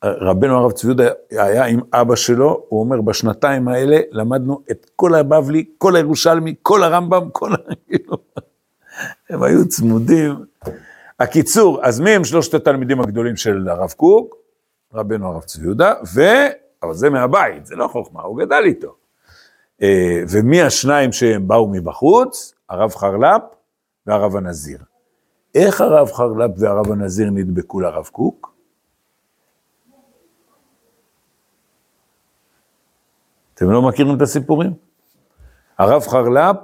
רבנו 0.04 0.58
הרב 0.58 0.72
צבי 0.72 0.88
יהודה 0.88 1.08
היה 1.30 1.64
עם 1.64 1.80
אבא 1.92 2.16
שלו, 2.16 2.64
הוא 2.68 2.80
אומר, 2.80 3.00
בשנתיים 3.00 3.68
האלה 3.68 3.98
למדנו 4.10 4.62
את 4.70 4.90
כל 4.96 5.14
הבבלי, 5.14 5.64
כל 5.78 5.96
הירושלמי, 5.96 6.54
כל 6.62 6.82
הרמב"ם, 6.82 7.28
כל 7.32 7.52
ה... 7.52 7.56
כאילו, 7.88 8.16
הם 9.30 9.42
היו 9.42 9.68
צמודים. 9.68 10.34
הקיצור, 11.20 11.78
אז 11.82 12.00
מי 12.00 12.10
הם 12.10 12.24
שלושת 12.24 12.54
התלמידים 12.54 13.00
הגדולים 13.00 13.36
של 13.36 13.68
הרב 13.68 13.90
קוק? 13.90 14.36
רבנו 14.94 15.28
הרב 15.28 15.42
צבי 15.42 15.64
יהודה, 15.64 15.94
ו... 16.14 16.20
אבל 16.82 16.94
זה 16.94 17.10
מהבית, 17.10 17.66
זה 17.66 17.76
לא 17.76 17.88
חוכמה, 17.88 18.22
הוא 18.22 18.38
גדל 18.38 18.62
איתו. 18.64 18.96
אה, 19.82 20.22
ומי 20.30 20.62
השניים 20.62 21.12
שהם 21.12 21.48
באו 21.48 21.68
מבחוץ? 21.68 22.54
הרב 22.68 22.94
חרל"פ 22.94 23.42
והרב 24.06 24.36
הנזיר. 24.36 24.78
איך 25.54 25.80
הרב 25.80 26.12
חרל"פ 26.12 26.50
והרב 26.58 26.92
הנזיר 26.92 27.30
נדבקו 27.30 27.80
לרב 27.80 28.06
קוק? 28.12 28.50
אתם 33.60 33.70
לא 33.70 33.82
מכירים 33.82 34.16
את 34.16 34.22
הסיפורים? 34.22 34.72
הרב 35.78 36.02
חרל"פ, 36.02 36.56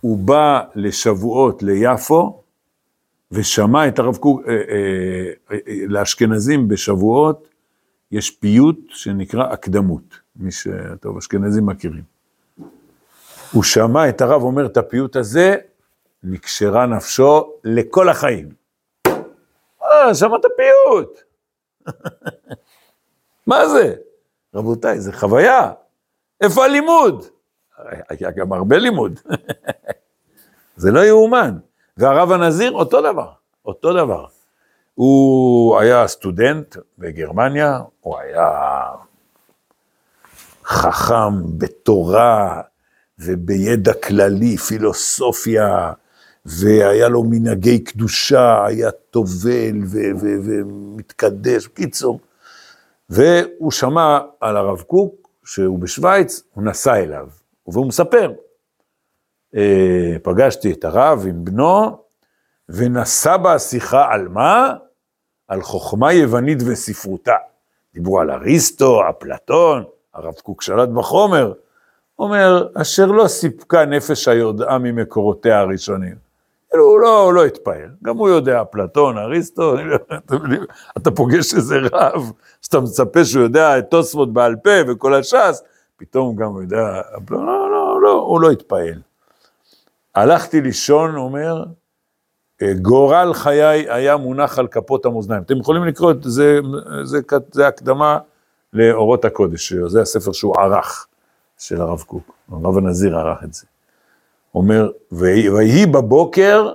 הוא 0.00 0.18
בא 0.18 0.62
לשבועות 0.74 1.62
ליפו, 1.62 2.42
ושמע 3.32 3.88
את 3.88 3.98
הרב 3.98 4.16
קוק, 4.16 4.40
אה, 4.48 4.52
אה, 4.52 5.32
אה, 5.52 5.58
לאשכנזים 5.88 6.68
בשבועות, 6.68 7.48
יש 8.10 8.30
פיוט 8.30 8.78
שנקרא 8.88 9.52
הקדמות, 9.52 10.20
מי 10.36 10.50
שטוב, 10.50 11.16
אשכנזים 11.16 11.66
מכירים. 11.66 12.02
הוא 13.52 13.62
שמע 13.62 14.08
את 14.08 14.20
הרב 14.20 14.42
אומר 14.42 14.66
את 14.66 14.76
הפיוט 14.76 15.16
הזה, 15.16 15.56
נקשרה 16.22 16.86
נפשו 16.86 17.52
לכל 17.64 18.08
החיים. 18.08 18.48
אה, 19.82 20.14
שמעת 20.14 20.44
פיוט. 20.56 21.20
מה 23.46 23.68
זה? 23.68 23.94
רבותיי, 24.54 25.00
זה 25.00 25.12
חוויה. 25.12 25.72
איפה 26.42 26.64
הלימוד? 26.64 27.24
היה 28.08 28.30
גם 28.30 28.52
הרבה 28.52 28.78
לימוד. 28.78 29.20
זה 30.76 30.90
לא 30.90 31.00
יאומן. 31.00 31.58
והרב 31.96 32.32
הנזיר, 32.32 32.72
אותו 32.72 33.00
דבר, 33.00 33.32
אותו 33.64 33.92
דבר. 33.92 34.26
הוא 34.94 35.78
היה 35.78 36.06
סטודנט 36.06 36.76
בגרמניה, 36.98 37.80
הוא 38.00 38.18
היה 38.18 38.50
חכם 40.64 41.58
בתורה 41.58 42.60
ובידע 43.18 43.92
כללי, 43.92 44.56
פילוסופיה, 44.56 45.92
והיה 46.46 47.08
לו 47.08 47.24
מנהגי 47.24 47.78
קדושה, 47.78 48.66
היה 48.66 48.90
טובל 48.90 49.82
ומתקדש, 50.22 51.66
בקיצור. 51.66 52.20
והוא 53.10 53.70
שמע 53.70 54.18
על 54.40 54.56
הרב 54.56 54.80
קוק, 54.80 55.21
שהוא 55.44 55.78
בשוויץ, 55.78 56.42
הוא 56.52 56.64
נסע 56.64 56.96
אליו, 56.96 57.28
והוא 57.66 57.86
מספר. 57.86 58.32
אה, 59.56 60.16
פגשתי 60.22 60.72
את 60.72 60.84
הרב 60.84 61.24
עם 61.28 61.44
בנו, 61.44 62.02
ונשא 62.68 63.36
בה 63.36 63.58
שיחה 63.58 64.06
על 64.12 64.28
מה? 64.28 64.74
על 65.48 65.62
חוכמה 65.62 66.12
יוונית 66.12 66.58
וספרותה. 66.66 67.36
דיברו 67.94 68.20
על 68.20 68.30
אריסטו, 68.30 69.00
אפלטון, 69.10 69.84
הרב 70.14 70.34
קוק 70.34 70.62
שלט 70.62 70.88
בחומר. 70.88 71.52
אומר, 72.18 72.68
אשר 72.74 73.06
לא 73.06 73.28
סיפקה 73.28 73.84
נפש 73.84 74.28
היודעה 74.28 74.78
ממקורותיה 74.78 75.58
הראשונים. 75.58 76.31
כאילו, 76.72 76.84
הוא 76.84 77.00
לא, 77.00 77.22
הוא 77.22 77.32
לא 77.32 77.44
התפעל, 77.44 77.88
גם 78.04 78.16
הוא 78.16 78.28
יודע, 78.28 78.62
אפלטון, 78.62 79.18
אריסטו, 79.18 79.76
לא- 79.76 79.96
אתה 80.96 81.10
פוגש 81.10 81.54
איזה 81.54 81.78
רב, 81.92 82.32
שאתה 82.62 82.80
מצפה 82.80 83.24
שהוא 83.24 83.42
יודע 83.42 83.78
את 83.78 83.90
תוספות 83.90 84.32
בעל 84.32 84.56
פה 84.56 84.70
וכל 84.88 85.14
הש"ס, 85.14 85.62
פתאום 85.96 86.36
גם 86.36 86.48
הוא 86.48 86.62
יודע, 86.62 87.00
לא, 87.30 87.46
לא, 87.46 87.70
לא, 87.70 88.02
לא, 88.02 88.12
הוא 88.12 88.40
לא 88.40 88.50
התפעל. 88.50 89.00
הלכתי 90.14 90.60
לישון, 90.60 91.16
אומר, 91.16 91.64
גורל 92.82 93.34
חיי 93.34 93.90
היה 93.90 94.16
מונח 94.16 94.58
על 94.58 94.66
כפות 94.66 95.06
המאזניים. 95.06 95.42
אתם 95.42 95.56
יכולים 95.58 95.84
לקרוא 95.84 96.10
את 96.10 96.22
זה, 96.22 96.30
זה, 96.30 96.60
זה, 97.04 97.18
זה 97.52 97.66
הקדמה 97.66 98.18
לאורות 98.72 99.24
הקודש, 99.24 99.72
זה 99.72 100.00
הספר 100.00 100.32
שהוא 100.32 100.54
ערך, 100.60 101.06
של 101.58 101.80
הרב 101.80 102.00
קוק, 102.00 102.30
הרב 102.52 102.78
הנזיר 102.78 103.18
ערך 103.18 103.44
את 103.44 103.54
זה. 103.54 103.66
אומר, 104.54 104.90
ויהי 105.12 105.86
בבוקר, 105.86 106.72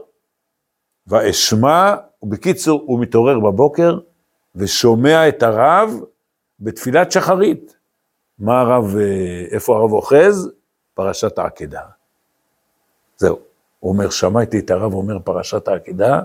ואשמע, 1.08 1.96
ובקיצור, 2.24 2.84
הוא 2.86 3.00
מתעורר 3.00 3.40
בבוקר, 3.40 4.00
ושומע 4.56 5.30
את 5.30 5.44
הרב 5.44 5.94
בתפילת 6.60 7.12
שחרית. 7.12 7.76
מה 8.40 8.62
הרב, 8.62 8.96
אה, 8.98 9.46
איפה 9.52 9.78
הרב 9.78 9.92
אוחז? 9.92 10.50
פרשת 10.94 11.38
העקדה. 11.40 11.82
זהו. 13.18 13.40
הוא 13.80 13.92
אומר, 13.92 14.10
שמעתי 14.10 14.60
את 14.60 14.72
הרב 14.72 14.94
אומר 14.94 15.20
פרשת 15.20 15.68
העקדה, 15.68 16.22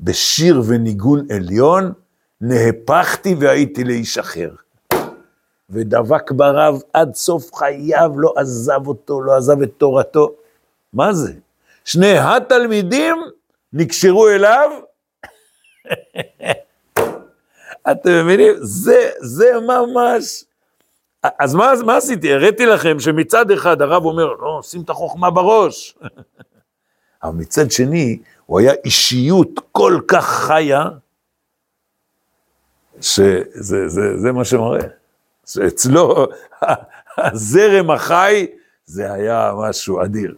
בשיר 0.00 0.62
וניגון 0.66 1.26
עליון, 1.30 1.92
נהפכתי 2.40 3.34
והייתי 3.34 3.84
לאיש 3.84 4.18
אחר. 4.18 4.50
ודבק 5.70 6.32
ברב 6.32 6.82
עד 6.92 7.14
סוף 7.14 7.54
חייו, 7.54 8.12
לא 8.16 8.34
עזב 8.36 8.86
אותו, 8.86 9.22
לא 9.22 9.36
עזב 9.36 9.62
את 9.62 9.72
תורתו. 9.78 10.34
מה 10.92 11.12
זה? 11.12 11.32
שני 11.84 12.18
התלמידים 12.18 13.16
נקשרו 13.72 14.28
אליו 14.28 14.70
אתם 17.90 18.24
מבינים? 18.24 18.54
זה, 18.60 19.10
זה 19.20 19.52
ממש... 19.66 20.44
אז 21.38 21.54
מה, 21.54 21.72
מה 21.86 21.96
עשיתי? 21.96 22.32
הראיתי 22.32 22.66
לכם 22.66 23.00
שמצד 23.00 23.50
אחד 23.50 23.82
הרב 23.82 24.04
אומר, 24.04 24.26
לא, 24.26 24.60
שים 24.62 24.82
את 24.82 24.90
החוכמה 24.90 25.30
בראש. 25.30 25.98
אבל 27.22 27.34
מצד 27.34 27.70
שני, 27.70 28.18
הוא 28.46 28.60
היה 28.60 28.72
אישיות 28.84 29.60
כל 29.72 30.00
כך 30.08 30.24
חיה, 30.24 30.84
שזה 33.00 33.88
זה, 33.88 34.18
זה 34.18 34.32
מה 34.32 34.44
שמראה. 34.44 34.86
שאצלו, 35.46 36.26
הזרם 37.18 37.90
החי, 37.90 38.46
זה 38.84 39.12
היה 39.12 39.52
משהו 39.56 40.02
אדיר. 40.02 40.36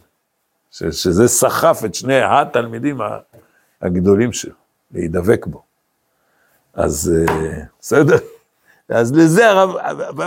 ש, 0.71 0.85
שזה 0.85 1.29
סחף 1.29 1.81
את 1.85 1.95
שני 1.95 2.23
התלמידים 2.23 3.01
הגדולים 3.83 4.33
שלו, 4.33 4.55
להידבק 4.91 5.47
בו. 5.47 5.63
אז 6.75 7.13
אה, 7.29 7.65
בסדר? 7.81 8.19
אז 8.89 9.13
לזה 9.13 9.51
הרב, 9.51 9.77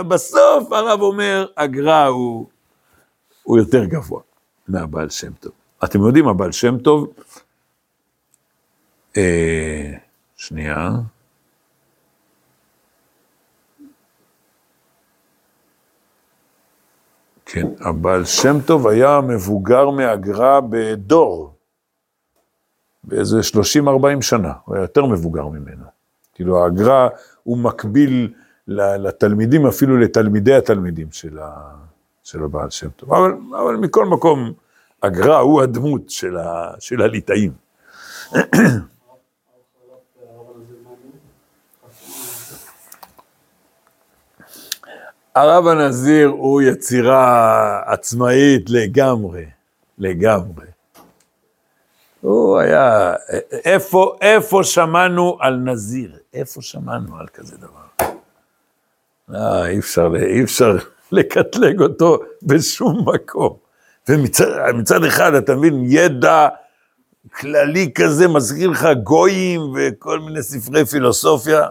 בסוף 0.08 0.72
הרב 0.72 1.00
אומר, 1.00 1.46
הגר"א 1.56 2.06
הוא, 2.06 2.46
הוא 3.42 3.58
יותר 3.58 3.84
גבוה 3.84 4.20
מהבעל 4.68 5.10
שם 5.10 5.32
טוב. 5.32 5.52
אתם 5.84 6.02
יודעים, 6.02 6.28
הבעל 6.28 6.52
שם 6.52 6.78
טוב, 6.78 7.12
אה, 9.16 9.92
שנייה, 10.36 10.90
כן, 17.54 17.66
הבעל 17.80 18.24
שם 18.24 18.56
טוב 18.66 18.88
היה 18.88 19.20
מבוגר 19.20 19.90
מהגר"א 19.90 20.60
בדור, 20.70 21.54
באיזה 23.04 23.40
30-40 23.40 24.20
שנה, 24.20 24.52
הוא 24.64 24.74
היה 24.74 24.82
יותר 24.82 25.06
מבוגר 25.06 25.48
ממנו. 25.48 25.84
כאילו 26.34 26.66
הגר"א 26.66 27.08
הוא 27.42 27.58
מקביל 27.58 28.32
לתלמידים, 28.68 29.66
אפילו 29.66 29.98
לתלמידי 29.98 30.54
התלמידים 30.54 31.06
של, 31.12 31.38
ה, 31.38 31.50
של 32.24 32.42
הבעל 32.44 32.70
שם 32.70 32.88
טוב. 32.88 33.12
אבל, 33.12 33.32
אבל 33.50 33.76
מכל 33.76 34.06
מקום, 34.06 34.52
הגר"א 35.02 35.38
הוא 35.38 35.62
הדמות 35.62 36.10
של, 36.10 36.36
ה, 36.36 36.70
של 36.78 37.02
הליטאים. 37.02 37.52
הרב 45.34 45.66
הנזיר 45.66 46.28
הוא 46.28 46.62
יצירה 46.62 47.80
עצמאית 47.86 48.70
לגמרי, 48.70 49.44
לגמרי. 49.98 50.66
הוא 52.20 52.58
היה, 52.58 53.14
איפה, 53.64 54.16
איפה 54.20 54.64
שמענו 54.64 55.36
על 55.40 55.56
נזיר? 55.56 56.16
איפה 56.34 56.62
שמענו 56.62 57.16
על 57.16 57.26
כזה 57.34 57.56
דבר? 57.56 58.08
אה, 59.34 59.66
אי 59.66 59.78
אפשר, 59.78 60.12
אי 60.16 60.44
אפשר 60.44 60.76
לקטלג 61.12 61.80
אותו 61.80 62.18
בשום 62.42 63.08
מקום. 63.14 63.56
ומצד 64.08 65.04
אחד, 65.04 65.34
אתה 65.34 65.54
מבין, 65.54 65.84
ידע 65.86 66.48
כללי 67.40 67.90
כזה, 67.94 68.28
מזכיר 68.28 68.70
לך 68.70 68.86
גויים 69.02 69.60
וכל 69.76 70.20
מיני 70.20 70.42
ספרי 70.42 70.84
פילוסופיה, 70.84 71.66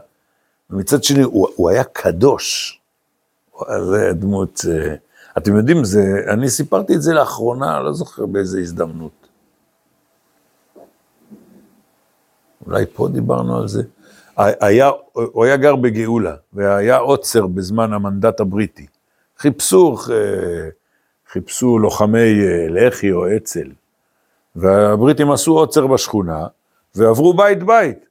ומצד 0.69 1.03
שני, 1.03 1.23
הוא, 1.23 1.47
הוא 1.55 1.69
היה 1.69 1.83
קדוש. 1.83 2.79
זה 3.89 4.11
דמות, 4.13 4.61
אה, 4.69 4.95
אתם 5.37 5.55
יודעים, 5.55 5.83
זה, 5.83 6.01
אני 6.27 6.49
סיפרתי 6.49 6.95
את 6.95 7.01
זה 7.01 7.13
לאחרונה, 7.13 7.79
לא 7.79 7.93
זוכר 7.93 8.25
באיזה 8.25 8.59
הזדמנות. 8.59 9.27
אולי 12.65 12.85
פה 12.93 13.07
דיברנו 13.07 13.57
על 13.57 13.67
זה. 13.67 13.83
היה, 14.37 14.91
הוא 15.13 15.45
היה 15.45 15.57
גר 15.57 15.75
בגאולה, 15.75 16.35
והיה 16.53 16.97
עוצר 16.97 17.47
בזמן 17.47 17.93
המנדט 17.93 18.39
הבריטי. 18.39 18.85
חיפשו, 19.37 19.95
אה, 20.11 20.69
חיפשו 21.31 21.79
לוחמי 21.79 22.19
אה, 22.19 22.67
לח"י 22.69 23.11
או 23.11 23.35
אצ"ל, 23.35 23.71
והבריטים 24.55 25.31
עשו 25.31 25.57
עוצר 25.57 25.87
בשכונה, 25.87 26.47
ועברו 26.95 27.33
בית 27.33 27.63
בית. 27.63 28.05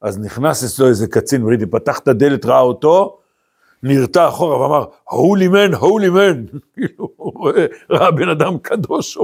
אז 0.00 0.18
נכנס 0.18 0.64
אצלו 0.64 0.88
איזה 0.88 1.06
קצין 1.06 1.44
בריטי, 1.44 1.66
פתח 1.66 1.98
את 1.98 2.08
הדלת, 2.08 2.44
ראה 2.46 2.60
אותו, 2.60 3.18
נרתע 3.86 4.28
אחורה 4.28 4.60
ואמר, 4.60 4.84
הולי 5.04 5.48
מן, 5.48 5.74
הולי 5.74 6.08
מן. 6.08 6.44
כאילו, 6.74 7.08
הוא 7.16 7.50
ראה 7.90 8.10
בן 8.10 8.28
אדם 8.28 8.58
קדוש, 8.58 9.18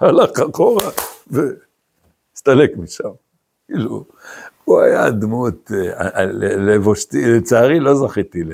הלך 0.00 0.30
אחורה 0.50 0.90
והסתלק 1.30 2.76
משם. 2.76 3.08
כאילו, 3.66 4.04
הוא 4.64 4.80
היה 4.80 5.10
דמות, 5.10 5.70
אה, 5.74 6.24
לבושתי, 6.66 7.26
לצערי 7.26 7.80
לא 7.80 7.94
זכיתי, 7.94 8.44
ל... 8.44 8.52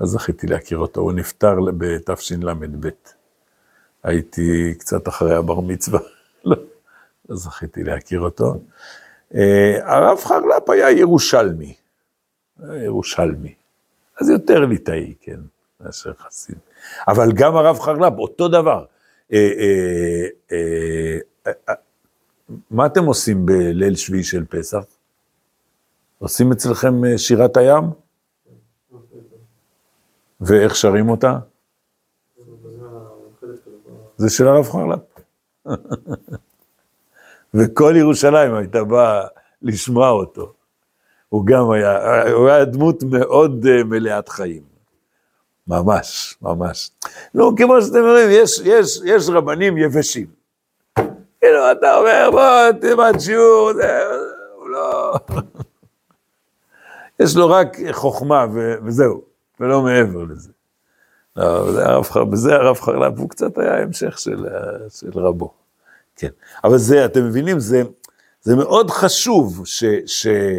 לא 0.00 0.06
זכיתי 0.06 0.46
להכיר 0.46 0.78
אותו, 0.78 1.00
הוא 1.00 1.12
נפטר 1.12 1.56
בתשל"ב. 1.78 2.88
הייתי 4.02 4.74
קצת 4.78 5.08
אחרי 5.08 5.34
הבר 5.34 5.60
מצווה, 5.60 6.00
לא, 6.44 6.56
לא 7.28 7.36
זכיתי 7.36 7.84
להכיר 7.84 8.20
אותו. 8.20 8.60
אה, 9.34 9.78
הרב 9.82 10.18
חרל"פ 10.18 10.70
היה 10.70 10.90
ירושלמי. 10.90 11.74
ירושלמי. 12.84 13.54
אז 14.20 14.30
יותר 14.30 14.64
ליטאי, 14.64 15.14
כן, 15.20 15.40
מאשר 15.80 16.12
חסיד. 16.18 16.58
אבל 17.08 17.32
גם 17.34 17.56
הרב 17.56 17.78
חרל"פ, 17.78 18.18
אותו 18.18 18.48
דבר. 18.48 18.84
אה, 19.32 19.50
אה, 20.52 21.18
אה, 21.46 21.74
מה 22.70 22.86
אתם 22.86 23.04
עושים 23.04 23.46
בליל 23.46 23.96
שביעי 23.96 24.24
של 24.24 24.44
פסח? 24.44 24.84
עושים 26.18 26.52
אצלכם 26.52 27.16
שירת 27.16 27.56
הים? 27.56 27.84
ואיך 30.40 30.76
שרים 30.76 31.08
אותה? 31.08 31.38
זה 34.16 34.30
של 34.30 34.48
הרב 34.48 34.64
חרל"פ. 34.64 35.00
וכל 37.54 37.94
ירושלים 37.96 38.54
הייתה 38.54 38.84
באה 38.84 39.26
לשמוע 39.62 40.10
אותו. 40.10 40.52
הוא 41.28 41.46
גם 41.46 41.70
היה, 41.70 42.22
הוא 42.32 42.48
היה 42.48 42.64
דמות 42.64 43.02
מאוד 43.02 43.64
uh, 43.64 43.84
מלאת 43.84 44.28
חיים. 44.28 44.62
ממש, 45.66 46.36
ממש. 46.42 46.90
נו, 47.34 47.56
כמו 47.56 47.82
שאתם 47.82 47.98
אומרים, 47.98 48.28
יש, 48.30 48.60
יש, 48.64 49.00
יש 49.04 49.28
רבנים 49.28 49.78
יבשים. 49.78 50.26
כאילו, 51.40 51.72
אתה 51.72 51.96
אומר, 51.96 52.28
בוא, 52.32 52.80
תלמד 52.80 53.18
שיעור, 53.18 53.72
זה, 53.74 54.00
הוא 54.56 54.68
לא... 54.68 55.14
יש 57.22 57.36
לו 57.36 57.50
רק 57.50 57.76
חוכמה 57.92 58.46
ו, 58.54 58.74
וזהו, 58.84 59.22
ולא 59.60 59.82
מעבר 59.82 60.24
לזה. 60.24 60.50
לא, 61.36 62.02
בזה 62.30 62.54
הרב, 62.54 62.76
חרל"פ 62.76 63.18
הוא 63.18 63.30
קצת 63.30 63.58
היה 63.58 63.82
המשך 63.82 64.18
של, 64.18 64.44
של 64.88 65.10
רבו. 65.14 65.54
כן, 66.16 66.28
אבל 66.64 66.78
זה, 66.78 67.04
אתם 67.04 67.24
מבינים, 67.24 67.58
זה, 67.58 67.82
זה 68.40 68.56
מאוד 68.56 68.90
חשוב 68.90 69.62
ש... 69.64 69.84
ש 70.06 70.26
אה, 70.26 70.58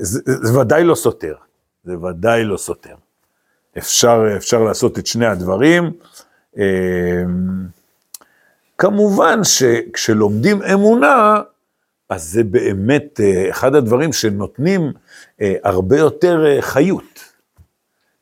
זה, 0.00 0.20
זה 0.24 0.58
ודאי 0.60 0.84
לא 0.84 0.94
סותר, 0.94 1.34
זה 1.84 1.98
ודאי 1.98 2.44
לא 2.44 2.56
סותר. 2.56 2.94
אפשר, 3.78 4.24
אפשר 4.36 4.62
לעשות 4.62 4.98
את 4.98 5.06
שני 5.06 5.26
הדברים. 5.26 5.92
אה, 6.58 7.22
כמובן 8.78 9.44
שכשלומדים 9.44 10.62
אמונה, 10.62 11.40
אז 12.08 12.24
זה 12.24 12.44
באמת 12.44 13.20
אה, 13.20 13.50
אחד 13.50 13.74
הדברים 13.74 14.12
שנותנים 14.12 14.92
הרבה 15.40 15.98
יותר 15.98 16.60
חיות. 16.60 17.36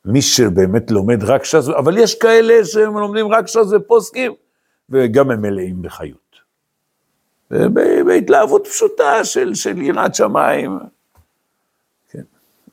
מי 0.05 0.21
שבאמת 0.21 0.91
לומד 0.91 1.23
רק 1.23 1.43
ש"ס, 1.43 1.69
אבל 1.77 1.97
יש 1.97 2.15
כאלה 2.15 2.65
שהם 2.65 2.97
לומדים 2.97 3.27
רק 3.27 3.47
ש"ס 3.47 3.71
ופוסקים, 3.71 4.31
וגם 4.89 5.31
הם 5.31 5.41
מלאים 5.41 5.81
בחיות. 5.81 6.24
בהתלהבות 8.05 8.67
פשוטה 8.67 9.23
של, 9.23 9.53
של 9.53 9.81
יראת 9.81 10.15
שמיים. 10.15 10.79
כן. 12.09 12.21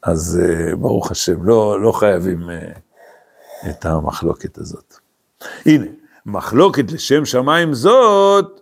אז 0.03 0.41
אה, 0.43 0.77
ברוך 0.77 1.11
השם, 1.11 1.45
לא, 1.45 1.81
לא 1.81 1.93
חייבים 1.93 2.51
אה, 2.51 2.73
את 3.71 3.85
המחלוקת 3.87 4.59
הזאת. 4.59 4.95
הנה, 5.67 5.87
מחלוקת 6.27 6.93
לשם 6.93 7.25
שמיים 7.25 7.75
זאת, 7.75 8.61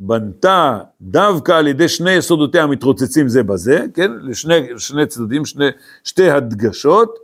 בנתה 0.00 0.78
דווקא 1.00 1.52
על 1.52 1.66
ידי 1.66 1.88
שני 1.88 2.12
יסודותיה 2.12 2.62
המתרוצצים 2.62 3.28
זה 3.28 3.42
בזה, 3.42 3.84
כן? 3.94 4.10
לשני 4.22 4.68
שני 4.78 5.06
צדדים, 5.06 5.44
שני, 5.44 5.68
שתי 6.04 6.30
הדגשות, 6.30 7.18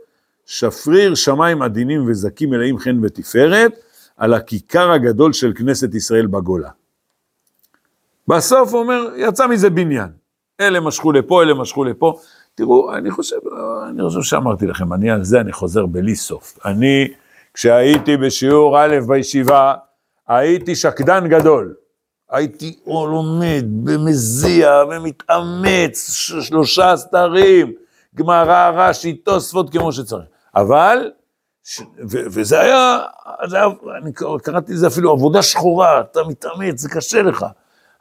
שפריר 0.45 1.15
שמיים 1.15 1.61
עדינים 1.61 2.09
וזקים 2.09 2.49
מלאים 2.49 2.77
חן 2.77 2.99
ותפארת, 3.03 3.71
על 4.17 4.33
הכיכר 4.33 4.91
הגדול 4.91 5.33
של 5.33 5.53
כנסת 5.55 5.95
ישראל 5.95 6.27
בגולה. 6.27 6.69
בסוף 8.27 8.73
הוא 8.73 8.81
אומר, 8.81 9.09
יצא 9.15 9.47
מזה 9.47 9.69
בניין. 9.69 10.09
אלה 10.61 10.79
משכו 10.79 11.11
לפה, 11.11 11.43
אלה 11.43 11.53
משכו 11.53 11.83
לפה. 11.83 12.19
תראו, 12.55 12.93
אני 12.95 13.11
חושב, 13.11 13.35
אני 13.89 14.03
חושב 14.03 14.21
שאמרתי 14.21 14.67
לכם, 14.67 14.93
אני 14.93 15.11
על 15.11 15.23
זה 15.23 15.41
אני 15.41 15.53
חוזר 15.53 15.85
בלי 15.85 16.15
סוף. 16.15 16.57
אני, 16.65 17.07
כשהייתי 17.53 18.17
בשיעור 18.17 18.79
א' 18.79 18.95
בישיבה, 19.07 19.73
הייתי 20.27 20.75
שקדן 20.75 21.27
גדול. 21.27 21.73
הייתי 22.29 22.79
לומד 22.87 23.65
ומזיע 23.85 24.83
ומתאמץ, 24.91 26.09
שלושה 26.41 26.97
סתרים, 26.97 27.73
גמרא, 28.15 28.71
רש"י, 28.75 29.13
תוספות 29.13 29.69
כמו 29.69 29.91
שצריך. 29.91 30.25
אבל, 30.55 31.11
ש, 31.63 31.81
ו, 31.81 32.17
וזה 32.31 32.59
היה, 32.59 32.99
זה 33.47 33.57
היה, 33.57 33.67
אני 34.01 34.11
קראתי 34.43 34.73
לזה 34.73 34.87
אפילו 34.87 35.11
עבודה 35.11 35.41
שחורה, 35.41 35.99
אתה 35.99 36.19
מתאמץ, 36.27 36.81
זה 36.81 36.89
קשה 36.89 37.21
לך. 37.21 37.45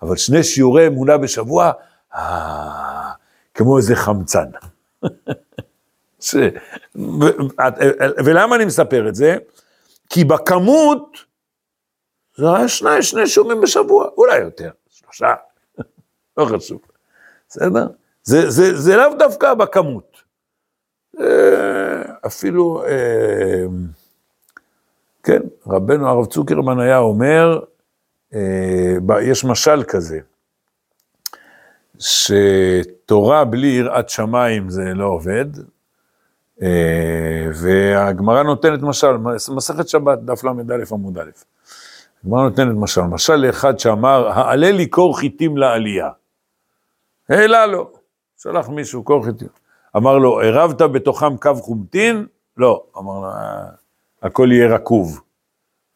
אבל 0.03 0.17
שני 0.17 0.43
שיעורי 0.43 0.87
אמונה 0.87 1.19
בשבוע, 1.19 1.73
אה, 2.15 3.11
כמו 3.55 3.79
איזה 3.79 3.97
חמצן. 3.97 4.47
ש... 6.21 6.35
ו... 6.97 7.25
ולמה 8.25 8.57
אני 8.57 8.65
מספר 8.65 9.09
את 9.09 9.15
זה? 9.15 9.37
כי 10.09 10.25
בכמות, 10.25 11.19
זה 12.37 12.57
היה 12.57 12.69
שני, 12.69 13.03
שני 13.03 13.27
שיעורים 13.27 13.61
בשבוע, 13.61 14.09
אולי 14.17 14.39
יותר, 14.39 14.71
שלושה, 14.89 15.35
לא 16.37 16.45
חשוב, 16.45 16.81
בסדר? 17.49 17.87
זה, 18.23 18.51
זה, 18.51 18.77
זה 18.77 18.97
לאו 18.97 19.15
דווקא 19.19 19.55
בכמות. 19.55 20.25
אפילו, 22.27 22.85
אה, 22.87 23.65
כן, 25.23 25.41
רבנו 25.67 26.09
הרב 26.09 26.27
צוקרמן 26.27 26.81
היה 26.81 26.99
אומר, 26.99 27.61
אה, 27.61 27.65
יש 29.23 29.45
משל 29.45 29.83
כזה, 29.83 30.19
שתורה 31.99 33.45
בלי 33.45 33.67
יראת 33.67 34.09
שמיים 34.09 34.71
זה 34.71 34.83
לא 34.95 35.07
עובד, 35.07 35.47
אה, 36.63 37.47
והגמרא 37.55 38.43
נותנת 38.43 38.83
משל, 38.83 39.17
מסכת 39.55 39.89
שבת, 39.89 40.19
דף 40.19 40.45
ל"א 40.45 40.51
עמוד 40.93 41.19
א', 41.19 41.31
הגמרא 42.25 42.43
נותנת 42.43 42.77
משל, 42.77 43.01
משל 43.01 43.37
לאחד 43.37 43.79
שאמר, 43.79 44.29
העלה 44.29 44.71
לי 44.71 44.87
קור 44.87 45.19
חיטים 45.19 45.57
לעלייה. 45.57 46.11
העלה 47.29 47.67
לו, 47.67 47.91
שלח 48.39 48.69
מישהו 48.69 49.03
קור 49.03 49.25
חיטים. 49.25 49.49
אמר 49.97 50.19
לו, 50.19 50.41
ערבת 50.41 50.83
בתוכם 50.83 51.37
קו 51.37 51.55
חומטין? 51.55 52.27
לא, 52.57 52.85
אמר 52.99 53.19
לו, 53.21 53.27
אה, 53.27 53.65
הכל 54.23 54.49
יהיה 54.53 54.75
רקוב. 54.75 55.21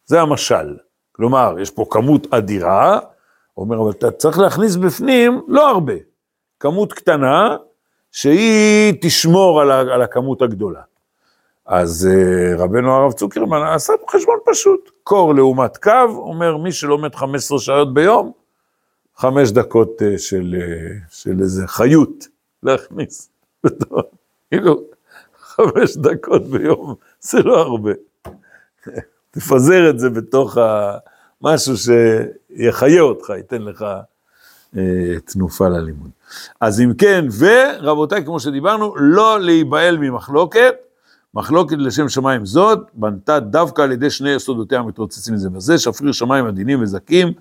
זה 0.06 0.20
המשל. 0.20 0.76
כלומר, 1.18 1.54
יש 1.60 1.70
פה 1.70 1.84
כמות 1.90 2.26
אדירה, 2.34 2.98
אומר, 3.56 3.82
אבל 3.82 3.90
אתה 3.90 4.10
צריך 4.10 4.38
להכניס 4.38 4.76
בפנים 4.76 5.40
לא 5.48 5.70
הרבה, 5.70 5.92
כמות 6.60 6.92
קטנה, 6.92 7.56
שהיא 8.12 8.94
תשמור 9.00 9.60
על, 9.60 9.70
על 9.70 10.02
הכמות 10.02 10.42
הגדולה. 10.42 10.80
אז 11.66 12.08
uh, 12.10 12.60
רבנו 12.60 12.92
הרב 12.92 13.12
צוקרמן 13.12 13.62
עשה 13.74 13.92
חשבון 14.10 14.38
פשוט, 14.46 14.90
קור 15.02 15.34
לעומת 15.34 15.76
קו, 15.76 15.90
אומר 16.08 16.56
מי 16.56 16.72
שלומד 16.72 17.14
15 17.14 17.58
שעות 17.58 17.94
ביום, 17.94 18.32
חמש 19.16 19.50
דקות 19.50 20.02
uh, 20.02 20.18
של, 20.18 20.54
uh, 20.58 21.14
של 21.14 21.40
איזה 21.40 21.66
חיות 21.66 22.28
להכניס. 22.62 23.30
כאילו, 24.50 24.82
חמש 25.38 25.96
דקות 25.96 26.46
ביום, 26.46 26.94
זה 27.20 27.42
לא 27.42 27.58
הרבה. 27.58 27.92
תפזר 29.38 29.90
את 29.90 29.98
זה 29.98 30.10
בתוך 30.10 30.58
משהו 31.42 31.74
שיחיה 31.76 33.00
אותך, 33.00 33.30
ייתן 33.36 33.62
לך 33.62 33.84
אה, 34.76 34.82
תנופה 35.24 35.68
ללימוד. 35.68 36.10
אז 36.60 36.80
אם 36.80 36.92
כן, 36.98 37.24
ורבותיי, 37.38 38.24
כמו 38.24 38.40
שדיברנו, 38.40 38.94
לא 38.96 39.40
להיבהל 39.40 39.98
ממחלוקת, 39.98 40.74
מחלוקת 41.34 41.76
לשם 41.78 42.08
שמיים 42.08 42.46
זאת, 42.46 42.78
בנתה 42.94 43.40
דווקא 43.40 43.82
על 43.82 43.92
ידי 43.92 44.10
שני 44.10 44.30
יסודותיה 44.30 44.78
המתרוצצים 44.78 45.36
זה 45.36 45.50
בזה, 45.50 45.78
שפריר 45.78 46.12
שמיים 46.12 46.46
עדינים 46.46 46.82
וזכים, 46.82 47.32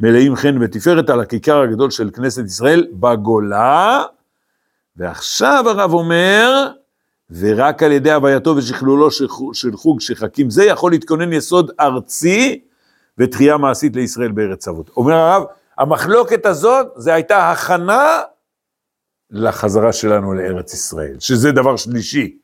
מלאים 0.00 0.36
חן 0.36 0.62
ותפארת 0.62 1.10
על 1.10 1.20
הכיכר 1.20 1.60
הגדול 1.60 1.90
של 1.90 2.10
כנסת 2.10 2.44
ישראל 2.44 2.86
בגולה, 2.92 4.02
ועכשיו 4.96 5.64
הרב 5.68 5.92
אומר, 5.92 6.68
ורק 7.30 7.82
על 7.82 7.92
ידי 7.92 8.12
הווייתו 8.12 8.54
ושכלולו 8.56 9.10
של 9.52 9.76
חוג 9.76 10.00
שחקים 10.00 10.50
זה 10.50 10.64
יכול 10.64 10.90
להתכונן 10.92 11.32
יסוד 11.32 11.70
ארצי 11.80 12.60
ותחייה 13.18 13.56
מעשית 13.56 13.96
לישראל 13.96 14.32
בארץ 14.32 14.68
אבות. 14.68 14.90
אומר 14.96 15.14
הרב, 15.14 15.42
המחלוקת 15.78 16.46
הזאת, 16.46 16.86
זה 16.96 17.14
הייתה 17.14 17.50
הכנה 17.50 18.20
לחזרה 19.30 19.92
שלנו 19.92 20.34
לארץ 20.34 20.74
ישראל, 20.74 21.16
שזה 21.18 21.52
דבר 21.52 21.76
שלישי. 21.76 22.36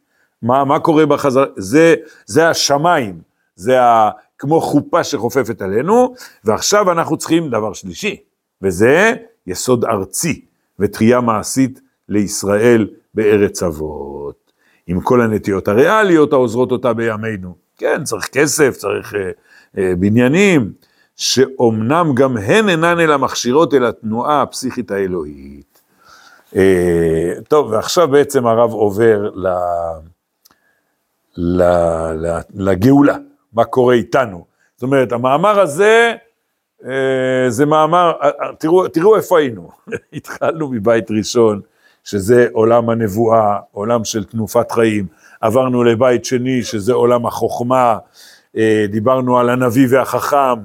מה, 0.42 0.64
מה 0.64 0.80
קורה 0.80 1.06
בחזרה? 1.06 1.46
זה, 1.56 1.94
זה 2.26 2.48
השמיים, 2.48 3.20
זה 3.54 3.82
ה, 3.82 4.10
כמו 4.38 4.60
חופה 4.60 5.04
שחופפת 5.04 5.62
עלינו, 5.62 6.14
ועכשיו 6.44 6.92
אנחנו 6.92 7.16
צריכים 7.16 7.50
דבר 7.50 7.72
שלישי, 7.72 8.16
וזה 8.62 9.12
יסוד 9.46 9.84
ארצי 9.84 10.44
ותחייה 10.78 11.20
מעשית 11.20 11.80
לישראל 12.08 12.88
בארץ 13.14 13.62
אבות. 13.62 14.39
עם 14.90 15.00
כל 15.00 15.20
הנטיות 15.20 15.68
הריאליות 15.68 16.32
העוזרות 16.32 16.72
אותה 16.72 16.92
בימינו. 16.92 17.54
כן, 17.78 18.04
צריך 18.04 18.28
כסף, 18.32 18.76
צריך 18.76 19.14
אה, 19.14 19.30
אה, 19.78 19.92
בניינים, 19.98 20.72
שאומנם 21.16 22.12
גם 22.14 22.36
הן 22.36 22.68
אינן 22.68 23.00
אלא 23.00 23.16
מכשירות 23.16 23.74
אל 23.74 23.84
התנועה 23.84 24.42
הפסיכית 24.42 24.90
האלוהית. 24.90 25.80
אה, 26.56 27.32
טוב, 27.48 27.70
ועכשיו 27.70 28.08
בעצם 28.08 28.46
הרב 28.46 28.72
עובר 28.72 29.30
ל, 29.34 29.48
ל, 31.36 31.62
ל, 32.12 32.38
לגאולה, 32.54 33.16
מה 33.52 33.64
קורה 33.64 33.94
איתנו. 33.94 34.44
זאת 34.74 34.82
אומרת, 34.82 35.12
המאמר 35.12 35.60
הזה, 35.60 36.12
אה, 36.84 37.46
זה 37.48 37.66
מאמר, 37.66 38.12
אה, 38.22 38.30
תראו, 38.58 38.88
תראו 38.88 39.16
איפה 39.16 39.38
היינו, 39.38 39.70
התחלנו 40.16 40.68
מבית 40.68 41.10
ראשון, 41.10 41.60
שזה 42.04 42.46
עולם 42.52 42.90
הנבואה, 42.90 43.58
עולם 43.72 44.04
של 44.04 44.24
תנופת 44.24 44.72
חיים, 44.72 45.06
עברנו 45.40 45.84
לבית 45.84 46.24
שני, 46.24 46.62
שזה 46.62 46.92
עולם 46.92 47.26
החוכמה, 47.26 47.98
דיברנו 48.90 49.38
על 49.38 49.50
הנביא 49.50 49.86
והחכם, 49.90 50.58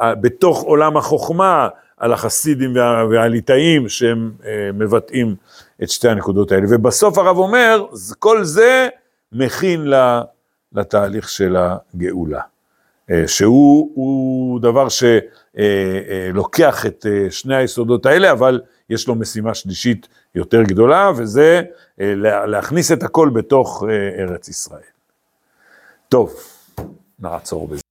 בתוך 0.00 0.62
עולם 0.62 0.96
החוכמה, 0.96 1.68
על 1.96 2.12
החסידים 2.12 2.76
והליטאים 3.10 3.88
שהם 3.88 4.32
אה, 4.46 4.70
מבטאים 4.74 5.34
את 5.82 5.90
שתי 5.90 6.08
הנקודות 6.08 6.52
האלה. 6.52 6.66
ובסוף 6.70 7.18
הרב 7.18 7.38
אומר, 7.38 7.86
כל 8.18 8.44
זה 8.44 8.88
מכין 9.32 9.86
לתהליך 10.72 11.28
של 11.28 11.56
הגאולה, 11.56 12.40
אה, 13.10 13.28
שהוא 13.28 14.60
דבר 14.60 14.86
שלוקח 14.88 16.84
אה, 16.84 16.90
את 16.90 17.06
שני 17.30 17.56
היסודות 17.56 18.06
האלה, 18.06 18.32
אבל 18.32 18.60
יש 18.90 19.08
לו 19.08 19.14
משימה 19.14 19.54
שלישית 19.54 20.08
יותר 20.34 20.62
גדולה, 20.62 21.10
וזה 21.16 21.62
להכניס 22.46 22.92
את 22.92 23.02
הכל 23.02 23.30
בתוך 23.34 23.84
ארץ 24.18 24.48
ישראל. 24.48 24.80
טוב, 26.08 26.34
נעצור 27.18 27.68
בזה. 27.68 27.85